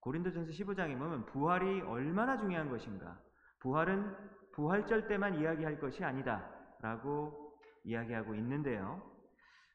고린도전서 0.00 0.52
15장에 0.52 0.98
보면 0.98 1.26
부활이 1.26 1.82
얼마나 1.82 2.36
중요한 2.38 2.70
것인가. 2.70 3.20
부활은 3.60 4.16
부활절 4.52 5.08
때만 5.08 5.38
이야기할 5.40 5.78
것이 5.78 6.02
아니다라고 6.02 7.58
이야기하고 7.84 8.34
있는데요. 8.34 9.02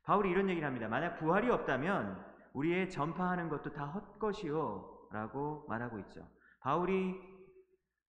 바울이 0.03 0.29
이런 0.31 0.49
얘기를 0.49 0.67
합니다. 0.67 0.87
만약 0.87 1.17
부활이 1.17 1.49
없다면 1.49 2.23
우리의 2.53 2.89
전파하는 2.89 3.49
것도 3.49 3.71
다 3.73 3.85
헛것이요 3.85 5.09
라고 5.11 5.65
말하고 5.67 5.99
있죠. 5.99 6.27
바울이 6.61 7.15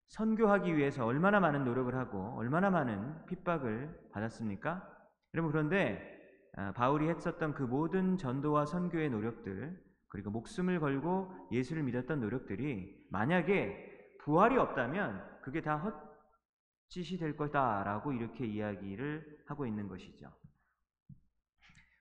선교하기 0.08 0.76
위해서 0.76 1.04
얼마나 1.04 1.40
많은 1.40 1.64
노력을 1.64 1.94
하고 1.94 2.34
얼마나 2.36 2.70
많은 2.70 3.26
핍박을 3.26 4.10
받았습니까? 4.12 4.88
여러분 5.34 5.52
그런데 5.52 6.16
아, 6.56 6.72
바울이 6.72 7.08
했었던 7.08 7.54
그 7.54 7.62
모든 7.62 8.16
전도와 8.16 8.66
선교의 8.66 9.10
노력들 9.10 9.78
그리고 10.08 10.30
목숨을 10.30 10.80
걸고 10.80 11.48
예수를 11.52 11.82
믿었던 11.82 12.20
노력들이 12.20 13.06
만약에 13.10 14.16
부활이 14.20 14.56
없다면 14.56 15.40
그게 15.42 15.60
다 15.60 15.76
헛짓이 16.88 17.18
될 17.18 17.36
거다라고 17.36 18.12
이렇게 18.12 18.46
이야기를 18.46 19.44
하고 19.46 19.66
있는 19.66 19.88
것이죠. 19.88 20.32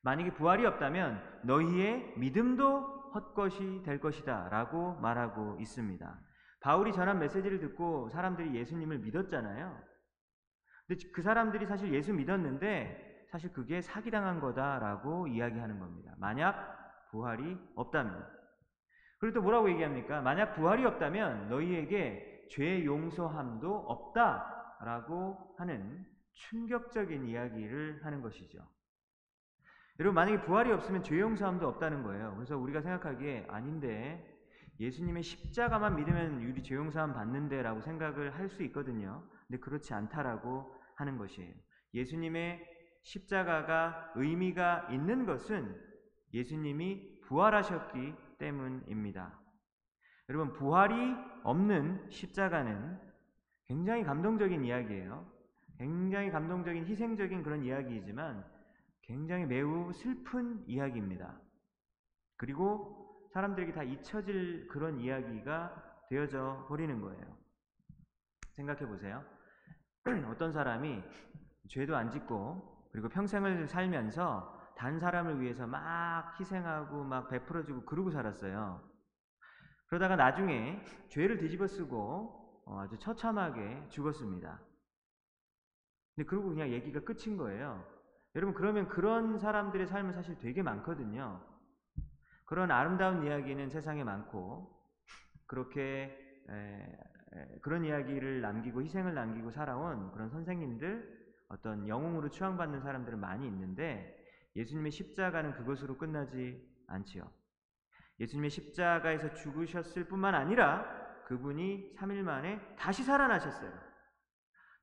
만약에 0.04 0.34
부활이 0.36 0.66
없다면 0.66 1.42
너희의 1.44 2.14
믿음도 2.18 3.12
헛것이 3.14 3.82
될 3.84 4.00
것이다 4.00 4.50
라고 4.50 4.94
말하고 5.00 5.58
있습니다. 5.60 6.20
바울이 6.60 6.94
전한 6.94 7.20
메시지를 7.20 7.60
듣고 7.60 8.10
사람들이 8.10 8.56
예수님을 8.56 9.00
믿었잖아요. 9.00 9.80
근데 10.88 11.08
그 11.14 11.22
사람들이 11.22 11.66
사실 11.66 11.94
예수 11.94 12.14
믿었는데 12.14 13.26
사실 13.30 13.52
그게 13.52 13.82
사기당한 13.82 14.40
거다라고 14.40 15.28
이야기하는 15.28 15.80
겁니다. 15.80 16.14
만약 16.18 17.08
부활이 17.12 17.58
없다면. 17.76 18.26
그리고 19.20 19.36
또 19.36 19.42
뭐라고 19.42 19.70
얘기합니까? 19.70 20.22
만약 20.22 20.54
부활이 20.54 20.86
없다면 20.86 21.50
너희에게 21.50 22.48
죄 22.52 22.86
용서함도 22.86 23.74
없다라고 23.74 25.56
하는 25.58 26.06
충격적인 26.34 27.26
이야기를 27.26 28.06
하는 28.06 28.22
것이죠. 28.22 28.60
여러분 30.00 30.16
만약에 30.16 30.42
부활이 30.42 30.72
없으면 30.72 31.04
죄 31.04 31.20
용서함도 31.20 31.68
없다는 31.68 32.04
거예요. 32.04 32.34
그래서 32.36 32.58
우리가 32.58 32.82
생각하기에 32.82 33.48
아닌데 33.50 34.35
예수님의 34.80 35.24
십자가만 35.24 35.96
믿으면 35.96 36.44
우리 36.44 36.62
죄 36.64 36.76
용서함 36.76 37.14
받는데라고 37.14 37.82
생각을 37.82 38.36
할 38.36 38.50
수 38.50 38.64
있거든요. 38.64 39.24
근데 39.48 39.60
그렇지 39.60 39.94
않다라고 39.94 40.74
하는 40.96 41.18
것이에요. 41.18 41.54
예수님의 41.94 42.66
십자가가 43.04 44.12
의미가 44.16 44.90
있는 44.92 45.26
것은 45.26 45.80
예수님이 46.34 47.22
부활하셨기 47.22 48.14
때문입니다. 48.40 49.40
여러분 50.30 50.54
부활이 50.54 50.96
없는 51.44 52.10
십자가는 52.10 53.00
굉장히 53.66 54.04
감동적인 54.04 54.64
이야기예요. 54.66 55.32
굉장히 55.78 56.32
감동적인 56.32 56.86
희생적인 56.86 57.44
그런 57.44 57.64
이야기이지만 57.64 58.46
굉장히 59.02 59.46
매우 59.46 59.94
슬픈 59.94 60.64
이야기입니다. 60.68 61.40
그리고 62.38 63.05
사람들에게 63.36 63.74
다 63.74 63.84
잊혀질 63.84 64.70
그런 64.70 64.98
이야기가 64.98 66.06
되어져 66.08 66.66
버리는 66.70 67.02
거예요. 67.02 67.38
생각해 68.56 68.88
보세요. 68.88 69.26
어떤 70.32 70.54
사람이 70.54 71.04
죄도 71.68 71.98
안 71.98 72.10
짓고 72.10 72.88
그리고 72.94 73.10
평생을 73.10 73.68
살면서 73.68 74.74
단 74.78 75.00
사람을 75.00 75.42
위해서 75.42 75.68
막 75.68 76.40
희생하고 76.40 77.04
막 77.04 77.28
베풀어주고 77.28 77.84
그러고 77.84 78.10
살았어요. 78.10 78.82
그러다가 79.88 80.16
나중에 80.16 80.82
죄를 81.10 81.38
뒤집어 81.38 81.68
쓰고 81.68 82.64
어, 82.66 82.80
아주 82.80 82.98
처참하게 82.98 83.90
죽었습니다. 83.90 84.62
근데 86.16 86.26
그러고 86.26 86.50
그냥 86.50 86.70
얘기가 86.70 87.02
끝인 87.02 87.36
거예요. 87.36 87.86
여러분 88.36 88.56
그러면 88.56 88.88
그런 88.88 89.38
사람들의 89.38 89.88
삶은 89.88 90.14
사실 90.14 90.38
되게 90.40 90.64
많거든요. 90.64 91.55
그런 92.46 92.72
아름다운 92.72 93.24
이야기는 93.24 93.70
세상에 93.70 94.04
많고 94.04 94.72
그렇게 95.48 96.18
에, 96.50 96.54
에, 96.54 97.60
그런 97.62 97.84
이야기를 97.84 98.42
남기고 98.42 98.84
희생을 98.84 99.14
남기고 99.14 99.52
살아온 99.52 100.12
그런 100.12 100.30
선생님들 100.30 101.26
어떤 101.50 101.88
영웅으로 101.88 102.30
추앙받는 102.30 102.82
사람들은 102.82 103.20
많이 103.20 103.48
있는데 103.48 104.16
예수님의 104.56 104.92
십자가는 104.92 105.54
그것으로 105.54 105.98
끝나지 105.98 106.64
않지요. 106.88 107.30
예수님의 108.20 108.50
십자가에서 108.50 109.34
죽으셨을 109.34 110.06
뿐만 110.06 110.36
아니라 110.36 110.86
그분이 111.26 111.96
3일 111.98 112.22
만에 112.22 112.60
다시 112.78 113.04
살아나셨어요. 113.04 113.72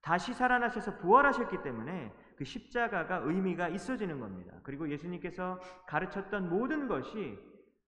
다시 0.03 0.35
살아나셔서 0.35 0.99
부활하셨기 0.99 1.63
때문에 1.63 2.13
그 2.37 2.45
십자가가 2.45 3.19
의미가 3.19 3.69
있어지는 3.69 4.19
겁니다. 4.19 4.59
그리고 4.65 4.91
예수님께서 4.91 5.61
가르쳤던 5.87 6.51
모든 6.51 6.89
것이 6.89 7.39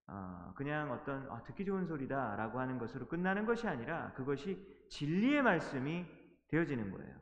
어, 0.06 0.52
그냥 0.54 0.92
어떤 0.92 1.30
아, 1.30 1.42
듣기 1.44 1.64
좋은 1.64 1.86
소리다라고 1.86 2.60
하는 2.60 2.78
것으로 2.78 3.08
끝나는 3.08 3.46
것이 3.46 3.66
아니라 3.66 4.12
그것이 4.12 4.86
진리의 4.90 5.42
말씀이 5.42 6.06
되어지는 6.48 6.90
거예요. 6.90 7.14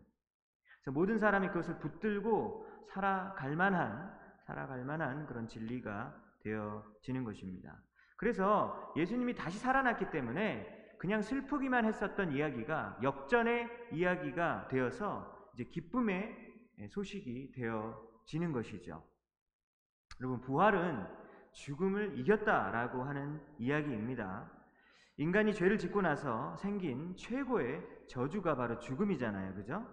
그래서 0.83 0.93
모든 0.93 1.19
사람이 1.19 1.49
그것을 1.49 1.79
붙들고 1.79 2.67
살아갈 2.89 3.55
만한 3.55 4.13
살아갈 4.47 4.85
만한 4.85 5.27
그런 5.27 5.47
진리가 5.47 6.15
되어지는 6.41 7.25
것입니다. 7.25 7.81
그래서 8.17 8.93
예수님이 8.97 9.35
다시 9.35 9.59
살아났기 9.59 10.11
때문에 10.11 10.97
그냥 10.99 11.23
슬프기만 11.23 11.85
했었던 11.85 12.33
이야기가 12.33 12.99
역전의 13.03 13.89
이야기가 13.93 14.69
되어서 14.69 15.51
이제 15.55 15.65
기쁨의 15.65 16.53
소식이 16.91 17.53
되어지는 17.53 18.53
것이죠. 18.53 19.05
여러분 20.21 20.41
부활은 20.41 21.22
죽음을 21.53 22.19
이겼다라고 22.19 23.03
하는 23.03 23.41
이야기입니다. 23.59 24.51
인간이 25.17 25.55
죄를 25.55 25.79
짓고 25.79 26.03
나서 26.03 26.57
생긴 26.57 27.17
최고의 27.17 27.83
저주가 28.09 28.57
바로 28.57 28.79
죽음이잖아요. 28.79 29.55
그죠? 29.55 29.87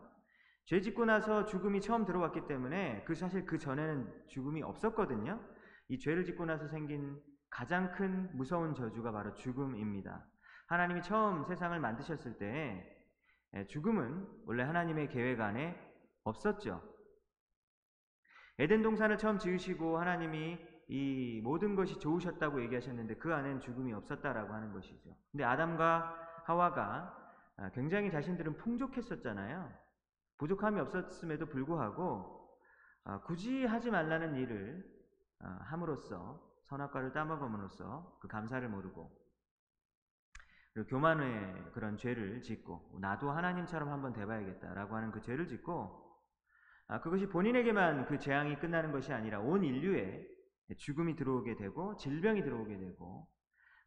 죄 0.66 0.80
짓고 0.82 1.06
나서 1.06 1.46
죽음이 1.46 1.82
처음 1.82 2.06
들어왔기 2.06 2.48
때문에 2.48 3.04
그 3.06 3.16
사실 3.16 3.46
그 3.46 3.58
전에는 3.58 4.28
죽음이 4.28 4.62
없었거든요. 4.64 5.40
이 5.90 5.98
죄를 6.00 6.24
짓고 6.24 6.46
나서 6.46 6.68
생긴 6.68 7.20
가장 7.50 7.92
큰 7.92 8.30
무서운 8.36 8.74
저주가 8.76 9.12
바로 9.12 9.34
죽음입니다. 9.34 10.26
하나님이 10.68 11.02
처음 11.02 11.44
세상을 11.44 11.78
만드셨을 11.80 12.38
때 12.38 12.96
죽음은 13.68 14.28
원래 14.46 14.64
하나님의 14.64 15.10
계획 15.10 15.42
안에 15.42 15.76
없었죠. 16.24 16.82
에덴 18.60 18.84
동산을 18.84 19.18
처음 19.18 19.40
지으시고 19.40 19.98
하나님이 19.98 20.60
이 20.90 21.40
모든 21.44 21.76
것이 21.76 22.00
좋으셨다고 22.00 22.64
얘기하셨는데 22.64 23.18
그 23.18 23.32
안엔 23.32 23.60
죽음이 23.60 23.94
없었다라고 23.94 24.52
하는 24.52 24.74
것이죠. 24.74 25.16
근데 25.32 25.44
아담과 25.44 26.16
하와가 26.46 27.16
아, 27.58 27.70
굉장히 27.72 28.10
자신들은 28.10 28.58
풍족했었잖아요. 28.58 29.72
부족함이 30.40 30.80
없었음에도 30.80 31.46
불구하고 31.46 32.58
아, 33.04 33.22
굳이 33.22 33.66
하지 33.66 33.92
말라는 33.92 34.36
일을 34.36 34.84
아, 35.42 35.60
함으로써 35.62 36.42
선악과를 36.64 37.14
따먹음으로써 37.14 38.18
그 38.20 38.28
감사를 38.28 38.68
모르고 38.68 39.16
그리고 40.74 40.90
교만의 40.90 41.72
그런 41.74 41.98
죄를 41.98 42.42
짓고 42.42 42.98
나도 43.00 43.30
하나님처럼 43.30 43.90
한번 43.90 44.14
돼봐야겠다라고 44.14 44.96
하는 44.96 45.12
그 45.12 45.22
죄를 45.22 45.46
짓고 45.46 46.10
아, 46.88 47.00
그것이 47.00 47.28
본인에게만 47.28 48.08
그 48.08 48.18
재앙이 48.18 48.58
끝나는 48.58 48.92
것이 48.92 49.14
아니라 49.14 49.40
온 49.40 49.64
인류에 49.64 50.39
죽음이 50.78 51.16
들어오게 51.16 51.56
되고 51.56 51.96
질병이 51.98 52.44
들어오게 52.44 52.78
되고 52.78 53.28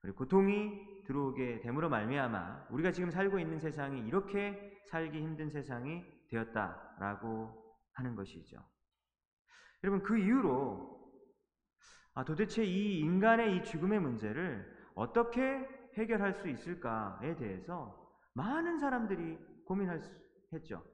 그리고 0.00 0.18
고통이 0.18 1.04
들어오게 1.06 1.60
됨으로 1.60 1.88
말미암아 1.88 2.68
우리가 2.70 2.90
지금 2.92 3.10
살고 3.10 3.38
있는 3.38 3.58
세상이 3.58 4.00
이렇게 4.06 4.80
살기 4.86 5.18
힘든 5.18 5.48
세상이 5.48 6.02
되었다라고 6.28 7.76
하는 7.92 8.16
것이죠. 8.16 8.58
여러분 9.84 10.02
그 10.02 10.18
이후로 10.18 11.00
아, 12.14 12.24
도대체 12.24 12.64
이 12.64 13.00
인간의 13.00 13.56
이 13.56 13.64
죽음의 13.64 14.00
문제를 14.00 14.66
어떻게 14.94 15.66
해결할 15.94 16.34
수 16.34 16.48
있을까에 16.48 17.36
대해서 17.36 17.98
많은 18.34 18.78
사람들이 18.78 19.38
고민할 19.64 20.00
수 20.00 20.10
했죠. 20.52 20.84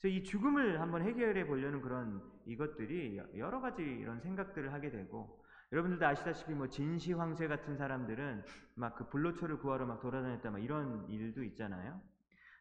그래서 0.00 0.16
이 0.16 0.22
죽음을 0.22 0.80
한번 0.80 1.02
해결해 1.02 1.46
보려는 1.46 1.80
그런 1.80 2.22
이것들이 2.46 3.20
여러 3.36 3.60
가지 3.60 3.82
이런 3.82 4.20
생각들을 4.20 4.72
하게 4.72 4.90
되고 4.90 5.44
여러분들도 5.72 6.06
아시다시피 6.06 6.52
뭐 6.52 6.68
진시 6.68 7.12
황새 7.12 7.46
같은 7.48 7.76
사람들은 7.76 8.44
막 8.74 8.94
그 8.94 9.08
불로초를 9.08 9.58
구하러 9.58 9.86
막 9.86 10.00
돌아다녔다 10.00 10.50
막 10.50 10.62
이런 10.62 11.08
일도 11.10 11.42
있잖아요. 11.44 12.00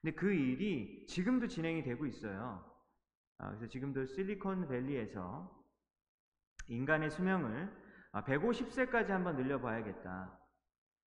근데 0.01 0.15
그 0.15 0.31
일이 0.33 1.05
지금도 1.07 1.47
진행이 1.47 1.83
되고 1.83 2.05
있어요. 2.05 2.63
아, 3.37 3.47
그래서 3.49 3.67
지금도 3.67 4.05
실리콘밸리에서 4.05 5.55
인간의 6.67 7.11
수명을 7.11 7.71
150세까지 8.13 9.11
아, 9.11 9.15
한번 9.15 9.35
늘려봐야겠다. 9.35 10.39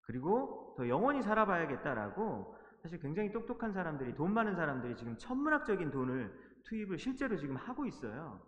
그리고 0.02 0.74
더 0.76 0.88
영원히 0.88 1.22
살아봐야겠다라고 1.22 2.56
사실 2.82 2.98
굉장히 3.00 3.30
똑똑한 3.30 3.72
사람들이 3.72 4.14
돈 4.14 4.32
많은 4.32 4.54
사람들이 4.54 4.96
지금 4.96 5.16
천문학적인 5.18 5.90
돈을 5.90 6.32
투입을 6.64 6.98
실제로 6.98 7.36
지금 7.36 7.56
하고 7.56 7.84
있어요. 7.86 8.40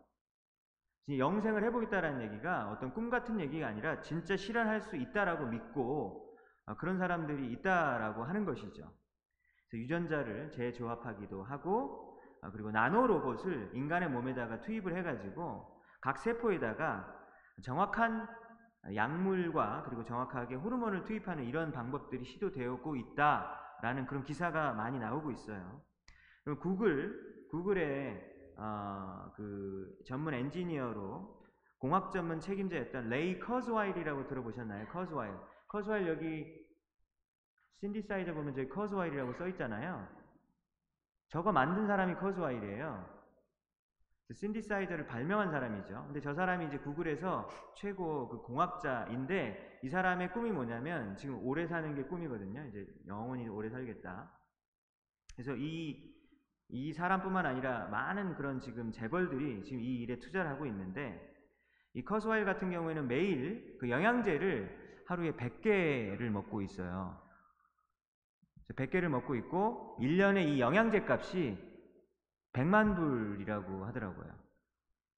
영생을 1.08 1.64
해보겠다라는 1.64 2.22
얘기가 2.22 2.70
어떤 2.70 2.94
꿈 2.94 3.10
같은 3.10 3.40
얘기가 3.40 3.66
아니라 3.66 4.00
진짜 4.00 4.36
실현할 4.36 4.80
수 4.80 4.96
있다라고 4.96 5.46
믿고 5.46 6.36
아, 6.64 6.76
그런 6.76 6.96
사람들이 6.98 7.50
있다라고 7.52 8.24
하는 8.24 8.44
것이죠. 8.44 8.92
유전자를 9.74 10.50
재조합하기도 10.52 11.42
하고 11.42 12.18
아, 12.40 12.50
그리고 12.50 12.70
나노 12.70 13.06
로봇을 13.06 13.72
인간의 13.74 14.10
몸에다가 14.10 14.60
투입을 14.60 14.96
해가지고 14.96 15.80
각 16.00 16.18
세포에다가 16.18 17.20
정확한 17.62 18.28
약물과 18.94 19.84
그리고 19.84 20.04
정확하게 20.04 20.56
호르몬을 20.56 21.04
투입하는 21.04 21.44
이런 21.44 21.72
방법들이 21.72 22.24
시도되고 22.24 22.96
있다 22.96 23.61
라는 23.82 24.06
그런 24.06 24.22
기사가 24.22 24.72
많이 24.72 24.98
나오고 24.98 25.32
있어요. 25.32 25.82
그럼 26.44 26.58
구글 26.60 27.48
구글의 27.50 28.32
어, 28.56 29.32
그 29.34 29.98
전문 30.06 30.34
엔지니어로 30.34 31.42
공학 31.78 32.12
전문 32.12 32.38
책임자였던 32.38 33.08
레이 33.08 33.40
커즈와일이라고 33.40 34.28
들어보셨나요? 34.28 34.86
커즈와일. 34.88 35.34
커즈와일 35.66 36.08
여기 36.08 36.62
신디사이저 37.80 38.32
보면 38.32 38.54
저기 38.54 38.68
커즈와일이라고 38.68 39.32
써 39.32 39.48
있잖아요. 39.48 40.08
저거 41.28 41.50
만든 41.50 41.86
사람이 41.88 42.14
커즈와일이에요. 42.14 43.11
그 44.32 44.34
신디사이저를 44.34 45.06
발명한 45.06 45.50
사람이죠. 45.50 46.04
근데 46.06 46.18
저 46.20 46.32
사람이 46.32 46.66
이제 46.68 46.78
구글에서 46.78 47.50
최고 47.76 48.30
그 48.30 48.38
공학자인데 48.38 49.80
이 49.84 49.90
사람의 49.90 50.32
꿈이 50.32 50.50
뭐냐면 50.50 51.18
지금 51.18 51.38
오래 51.44 51.66
사는 51.66 51.94
게 51.94 52.02
꿈이거든요. 52.04 52.66
이제 52.68 52.86
영원히 53.06 53.46
오래 53.48 53.68
살겠다. 53.68 54.32
그래서 55.34 55.54
이, 55.54 56.14
이 56.70 56.92
사람뿐만 56.94 57.44
아니라 57.44 57.88
많은 57.88 58.34
그런 58.34 58.58
지금 58.60 58.90
재벌들이 58.90 59.64
지금 59.64 59.82
이 59.82 59.96
일에 60.00 60.18
투자를 60.18 60.50
하고 60.50 60.64
있는데 60.64 61.20
이 61.92 62.02
커스와일 62.02 62.46
같은 62.46 62.70
경우에는 62.70 63.08
매일 63.08 63.76
그 63.78 63.90
영양제를 63.90 65.04
하루에 65.08 65.32
100개를 65.32 66.30
먹고 66.30 66.62
있어요. 66.62 67.20
100개를 68.76 69.08
먹고 69.08 69.34
있고 69.34 69.98
1년에 70.00 70.46
이 70.48 70.60
영양제 70.60 71.00
값이 71.00 71.71
100만 72.52 72.96
불이라고 72.96 73.84
하더라고요. 73.86 74.32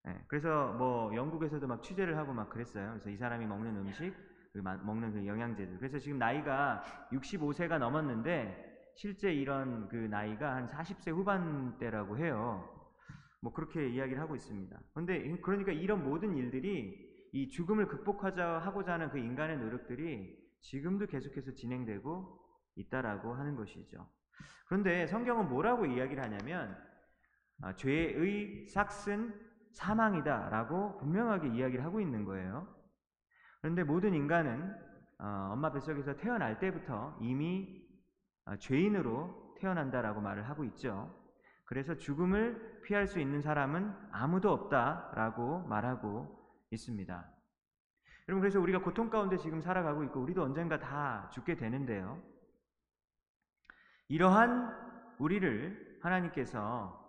네, 0.04 0.24
그래서 0.28 0.72
뭐 0.74 1.14
영국에서도 1.14 1.66
막 1.66 1.82
취재를 1.82 2.16
하고 2.16 2.32
막 2.32 2.50
그랬어요. 2.50 2.90
그래서 2.90 3.10
이 3.10 3.16
사람이 3.16 3.46
먹는 3.46 3.76
음식, 3.76 4.14
그 4.52 4.58
먹는 4.58 5.12
그 5.12 5.26
영양제들. 5.26 5.78
그래서 5.78 5.98
지금 5.98 6.18
나이가 6.18 6.82
65세가 7.12 7.78
넘었는데 7.78 8.92
실제 8.96 9.32
이런 9.32 9.88
그 9.88 9.96
나이가 9.96 10.54
한 10.54 10.68
40세 10.68 11.10
후반대라고 11.10 12.18
해요. 12.18 12.70
뭐 13.40 13.52
그렇게 13.52 13.88
이야기를 13.88 14.20
하고 14.20 14.36
있습니다. 14.36 14.78
근데 14.94 15.36
그러니까 15.40 15.72
이런 15.72 16.04
모든 16.04 16.36
일들이 16.36 17.12
이 17.32 17.50
죽음을 17.50 17.88
극복하자 17.88 18.60
하고자 18.60 18.92
하는 18.94 19.10
그 19.10 19.18
인간의 19.18 19.58
노력들이 19.58 20.38
지금도 20.60 21.06
계속해서 21.06 21.52
진행되고 21.52 22.40
있다라고 22.76 23.34
하는 23.34 23.56
것이죠. 23.56 24.08
그런데 24.66 25.06
성경은 25.06 25.48
뭐라고 25.48 25.84
이야기를 25.84 26.22
하냐면 26.22 26.76
아, 27.62 27.74
죄의 27.76 28.68
삭은 28.68 29.34
사망이다라고 29.72 30.98
분명하게 30.98 31.48
이야기를 31.48 31.84
하고 31.84 32.00
있는 32.00 32.24
거예요. 32.24 32.68
그런데 33.60 33.82
모든 33.82 34.14
인간은 34.14 34.74
어, 35.18 35.50
엄마 35.52 35.72
뱃속에서 35.72 36.16
태어날 36.16 36.58
때부터 36.58 37.16
이미 37.20 37.82
어, 38.44 38.56
죄인으로 38.56 39.54
태어난다라고 39.58 40.20
말을 40.20 40.48
하고 40.48 40.64
있죠. 40.64 41.14
그래서 41.64 41.96
죽음을 41.96 42.82
피할 42.82 43.06
수 43.06 43.18
있는 43.18 43.40
사람은 43.40 43.92
아무도 44.12 44.52
없다라고 44.52 45.66
말하고 45.66 46.28
있습니다. 46.70 47.30
여러분 48.28 48.40
그래서 48.40 48.60
우리가 48.60 48.80
고통 48.80 49.10
가운데 49.10 49.36
지금 49.36 49.60
살아가고 49.60 50.04
있고 50.04 50.20
우리도 50.20 50.42
언젠가 50.42 50.78
다 50.78 51.30
죽게 51.32 51.56
되는데요. 51.56 52.22
이러한 54.08 54.70
우리를 55.18 56.00
하나님께서 56.02 57.03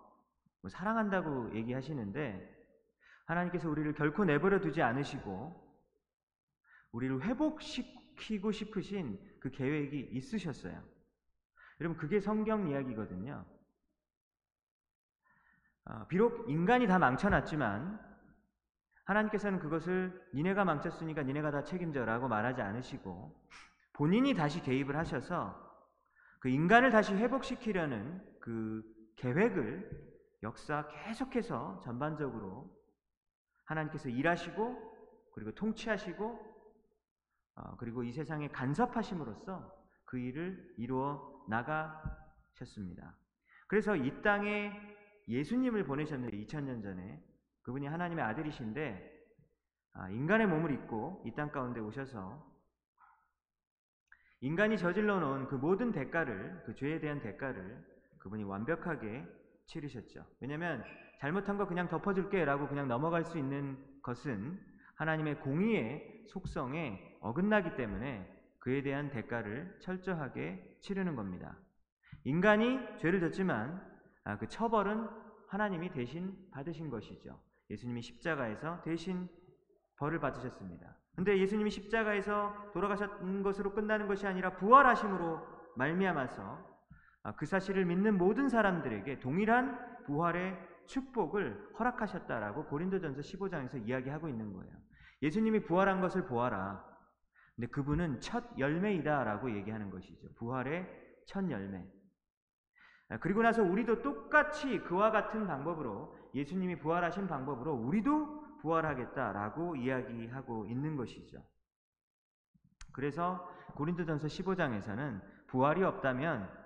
뭐 0.66 0.70
사랑한다고 0.72 1.54
얘기하시는데 1.54 2.52
하나님께서 3.26 3.70
우리를 3.70 3.94
결코 3.94 4.26
내버려 4.26 4.60
두지 4.60 4.82
않으시고 4.82 5.54
우리를 6.92 7.22
회복시키고 7.22 8.52
싶으신 8.52 9.20
그 9.40 9.52
계획이 9.52 10.10
있으셨어요. 10.14 10.84
여러분 11.80 11.96
그게 12.00 12.20
성경 12.20 12.68
이야기거든요. 12.68 13.46
어, 15.84 16.08
비록 16.08 16.50
인간이 16.50 16.88
다 16.88 16.98
망쳐놨지만 16.98 18.00
하나님께서는 19.04 19.60
그것을 19.60 20.20
니네가 20.34 20.66
망쳤으니까 20.66 21.22
니네가 21.22 21.52
다 21.52 21.64
책임져라고 21.64 22.28
말하지 22.28 22.64
않으시고 22.64 23.40
본인이 23.94 24.34
다시 24.34 24.64
개입을 24.64 24.98
하셔서 24.98 25.64
그 26.40 26.50
인간을 26.50 26.90
다시 26.90 27.14
회복시키려는 27.14 28.20
그 28.40 28.84
계획을 29.18 30.15
역사 30.46 30.88
계속해서 30.88 31.80
전반적으로 31.84 32.72
하나님께서 33.66 34.10
일하시고 34.10 35.32
그리고 35.34 35.54
통치하시고 35.56 36.56
어, 37.56 37.76
그리고 37.78 38.04
이 38.04 38.12
세상에 38.12 38.48
간섭하심으로써 38.50 39.74
그 40.06 40.20
일을 40.20 40.76
이루어 40.78 41.44
나가셨습니다. 41.50 43.18
그래서 43.68 43.96
이 43.96 44.22
땅에 44.22 44.72
예수님을 45.28 45.84
보내셨는데 45.86 46.38
2000년 46.38 46.84
전에 46.84 47.24
그분이 47.64 47.88
하나님의 47.88 48.24
아들이신데 48.24 49.14
아, 49.94 50.10
인간의 50.10 50.46
몸을 50.48 50.72
입고 50.72 51.24
이 51.26 51.32
땅 51.34 51.52
가운데 51.52 51.80
오셔서 51.80 52.54
인간이 54.42 54.78
저질러 54.78 55.20
놓은 55.20 55.48
그 55.48 55.56
모든 55.56 55.92
대가를 55.92 56.62
그 56.66 56.76
죄에 56.76 57.00
대한 57.00 57.20
대가를 57.20 57.84
그분이 58.20 58.44
완벽하게 58.44 59.26
치르셨죠. 59.68 60.26
왜냐하면 60.40 60.84
잘못한 61.20 61.58
거 61.58 61.68
그냥 61.68 61.88
덮어줄게라고 61.88 62.68
그냥 62.68 62.88
넘어갈 62.88 63.24
수 63.24 63.38
있는 63.38 63.78
것은 64.02 64.60
하나님의 64.96 65.40
공의의 65.40 66.26
속성에 66.28 67.18
어긋나기 67.22 67.76
때문에 67.76 68.32
그에 68.60 68.82
대한 68.82 69.10
대가를 69.10 69.78
철저하게 69.82 70.78
치르는 70.82 71.16
겁니다. 71.16 71.58
인간이 72.24 72.80
죄를 72.98 73.20
졌지만 73.20 73.82
아, 74.24 74.38
그 74.38 74.48
처벌은 74.48 75.08
하나님이 75.48 75.92
대신 75.92 76.36
받으신 76.52 76.90
것이죠. 76.90 77.40
예수님이 77.70 78.02
십자가에서 78.02 78.82
대신 78.84 79.30
벌을 79.98 80.20
받으셨습니다. 80.20 80.98
근데 81.16 81.38
예수님이 81.40 81.70
십자가에서 81.70 82.72
돌아가셨던 82.74 83.44
것으로 83.44 83.74
끝나는 83.74 84.08
것이 84.08 84.28
아니라 84.28 84.56
부활하심으로 84.58 85.40
말미암아서 85.76 86.42
아, 86.44 86.75
그 87.34 87.46
사실을 87.46 87.86
믿는 87.86 88.18
모든 88.18 88.50
사람들에게 88.50 89.20
동일한 89.20 90.04
부활의 90.06 90.58
축복을 90.86 91.72
허락하셨다라고 91.80 92.66
고린도전서 92.66 93.22
15장에서 93.22 93.88
이야기하고 93.88 94.30
있는 94.30 94.54
거예요. 94.54 94.74
예수님이 95.22 95.64
부활한 95.64 96.02
것을 96.02 96.26
보아라. 96.26 96.86
근데 97.56 97.68
그분은 97.68 98.20
첫 98.20 98.44
열매이다라고 98.58 99.56
얘기하는 99.56 99.90
것이죠. 99.90 100.28
부활의 100.36 100.88
첫 101.26 101.50
열매. 101.50 101.84
아, 103.10 103.18
그리고 103.18 103.42
나서 103.42 103.64
우리도 103.64 104.02
똑같이 104.02 104.80
그와 104.80 105.12
같은 105.12 105.48
방법으로 105.48 106.16
예수님이 106.34 106.80
부활하신 106.80 107.28
방법으로 107.28 107.74
우리도 107.74 108.60
부활하겠다라고 108.62 109.76
이야기하고 109.76 110.66
있는 110.66 110.96
것이죠. 110.96 111.42
그래서 112.92 113.48
고린도전서 113.76 114.28
15장에서는 114.28 115.22
부활이 115.48 115.84
없다면 115.84 116.44
아, 116.44 116.65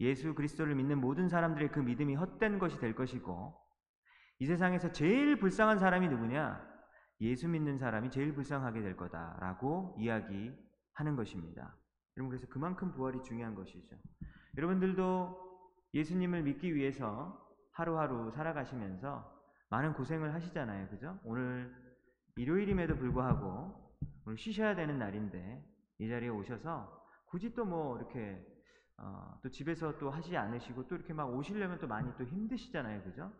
예수 0.00 0.34
그리스도를 0.34 0.74
믿는 0.74 1.00
모든 1.00 1.28
사람들의 1.28 1.70
그 1.70 1.80
믿음이 1.80 2.14
헛된 2.14 2.58
것이 2.58 2.78
될 2.78 2.94
것이고 2.94 3.54
이 4.40 4.46
세상에서 4.46 4.92
제일 4.92 5.38
불쌍한 5.38 5.78
사람이 5.78 6.08
누구냐? 6.08 6.74
예수 7.20 7.48
믿는 7.48 7.78
사람이 7.78 8.10
제일 8.10 8.34
불쌍하게 8.34 8.82
될 8.82 8.96
거다라고 8.96 9.96
이야기하는 9.98 11.16
것입니다. 11.16 11.76
여러분 12.16 12.30
그래서 12.30 12.46
그만큼 12.48 12.92
부활이 12.92 13.22
중요한 13.22 13.54
것이죠. 13.54 13.96
여러분들도 14.56 15.42
예수님을 15.94 16.42
믿기 16.42 16.74
위해서 16.74 17.40
하루하루 17.72 18.30
살아가시면서 18.32 19.32
많은 19.70 19.94
고생을 19.94 20.34
하시잖아요. 20.34 20.88
그죠? 20.88 21.18
오늘 21.24 21.74
일요일임에도 22.36 22.96
불구하고 22.96 23.96
오늘 24.26 24.38
쉬셔야 24.38 24.74
되는 24.74 24.98
날인데 24.98 25.64
이 25.98 26.08
자리에 26.08 26.28
오셔서 26.28 27.04
굳이 27.26 27.54
또 27.54 27.64
뭐 27.64 27.96
이렇게 27.98 28.44
어, 28.98 29.38
또 29.42 29.50
집에서 29.50 29.98
또 29.98 30.10
하지 30.10 30.36
않으시고 30.36 30.88
또 30.88 30.94
이렇게 30.94 31.12
막 31.12 31.34
오시려면 31.34 31.78
또 31.78 31.86
많이 31.86 32.10
또 32.16 32.24
힘드시잖아요. 32.24 33.02
그죠? 33.02 33.32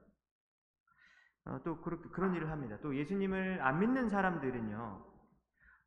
어, 1.46 1.60
또 1.64 1.80
그렇, 1.80 2.00
그런 2.10 2.34
일을 2.34 2.50
합니다. 2.50 2.78
또 2.80 2.96
예수님을 2.96 3.60
안 3.62 3.78
믿는 3.78 4.08
사람들은요. 4.08 5.06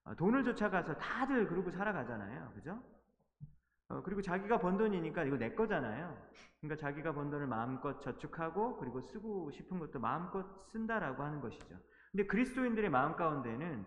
어, 0.05 0.15
돈을 0.15 0.43
쫓아가서 0.43 0.97
다들 0.97 1.47
그러고 1.47 1.71
살아가잖아요. 1.71 2.51
그죠? 2.53 2.81
어, 3.89 4.01
그리고 4.03 4.21
자기가 4.21 4.59
번 4.59 4.77
돈이니까 4.77 5.23
이거 5.23 5.37
내 5.37 5.53
거잖아요. 5.53 6.17
그러니까 6.61 6.79
자기가 6.79 7.13
번 7.13 7.29
돈을 7.29 7.47
마음껏 7.47 7.99
저축하고 8.01 8.77
그리고 8.77 9.01
쓰고 9.01 9.51
싶은 9.51 9.79
것도 9.79 9.99
마음껏 9.99 10.45
쓴다라고 10.71 11.23
하는 11.23 11.41
것이죠. 11.41 11.77
근데 12.11 12.25
그리스도인들의 12.25 12.89
마음 12.89 13.15
가운데는 13.15 13.85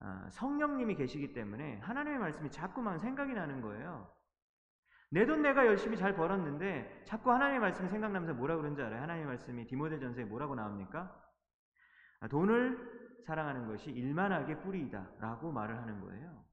어, 0.00 0.26
성령님이 0.30 0.94
계시기 0.94 1.32
때문에 1.32 1.78
하나님의 1.80 2.18
말씀이 2.18 2.50
자꾸만 2.50 2.98
생각이 2.98 3.32
나는 3.34 3.60
거예요. 3.60 4.15
내 5.10 5.24
돈 5.24 5.42
내가 5.42 5.66
열심히 5.66 5.96
잘 5.96 6.14
벌었는데 6.14 7.04
자꾸 7.04 7.30
하나님의 7.32 7.60
말씀이 7.60 7.88
생각나면서 7.88 8.34
뭐라 8.34 8.56
그런지 8.56 8.82
알아요? 8.82 9.02
하나님의 9.02 9.26
말씀이 9.26 9.66
디모데전서에 9.66 10.24
뭐라고 10.24 10.54
나옵니까? 10.54 11.14
아, 12.20 12.28
돈을 12.28 13.20
사랑하는 13.24 13.66
것이 13.66 13.90
일만하게 13.90 14.60
뿌리이다라고 14.60 15.52
말을 15.52 15.76
하는 15.78 16.00
거예요. 16.00 16.44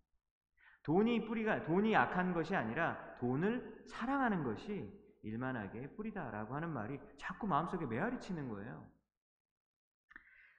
돈이 0.84 1.26
뿌리가 1.26 1.64
돈이 1.64 1.96
악한 1.96 2.34
것이 2.34 2.56
아니라 2.56 3.18
돈을 3.20 3.86
사랑하는 3.88 4.44
것이 4.44 4.92
일만하게 5.24 5.96
뿌리다라고 5.96 6.54
하는 6.56 6.70
말이 6.70 7.00
자꾸 7.18 7.48
마음속에 7.48 7.86
메아리 7.86 8.20
치는 8.20 8.50
거예요. 8.50 8.86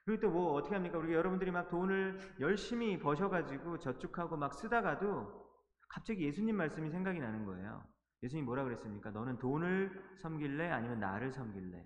그리고 0.03 0.21
또 0.21 0.29
뭐 0.31 0.53
어떻게 0.53 0.75
합니까? 0.75 0.97
우리 0.97 1.13
여러분들이 1.13 1.51
막 1.51 1.69
돈을 1.69 2.19
열심히 2.39 2.99
버셔가지고 2.99 3.79
저축하고 3.79 4.37
막 4.37 4.53
쓰다가도 4.53 5.44
갑자기 5.87 6.25
예수님 6.25 6.55
말씀이 6.55 6.89
생각이 6.89 7.19
나는 7.19 7.45
거예요. 7.45 7.83
예수님 8.23 8.45
뭐라 8.45 8.63
그랬습니까? 8.63 9.11
너는 9.11 9.39
돈을 9.39 10.17
섬길래 10.17 10.69
아니면 10.69 10.99
나를 10.99 11.31
섬길래? 11.31 11.85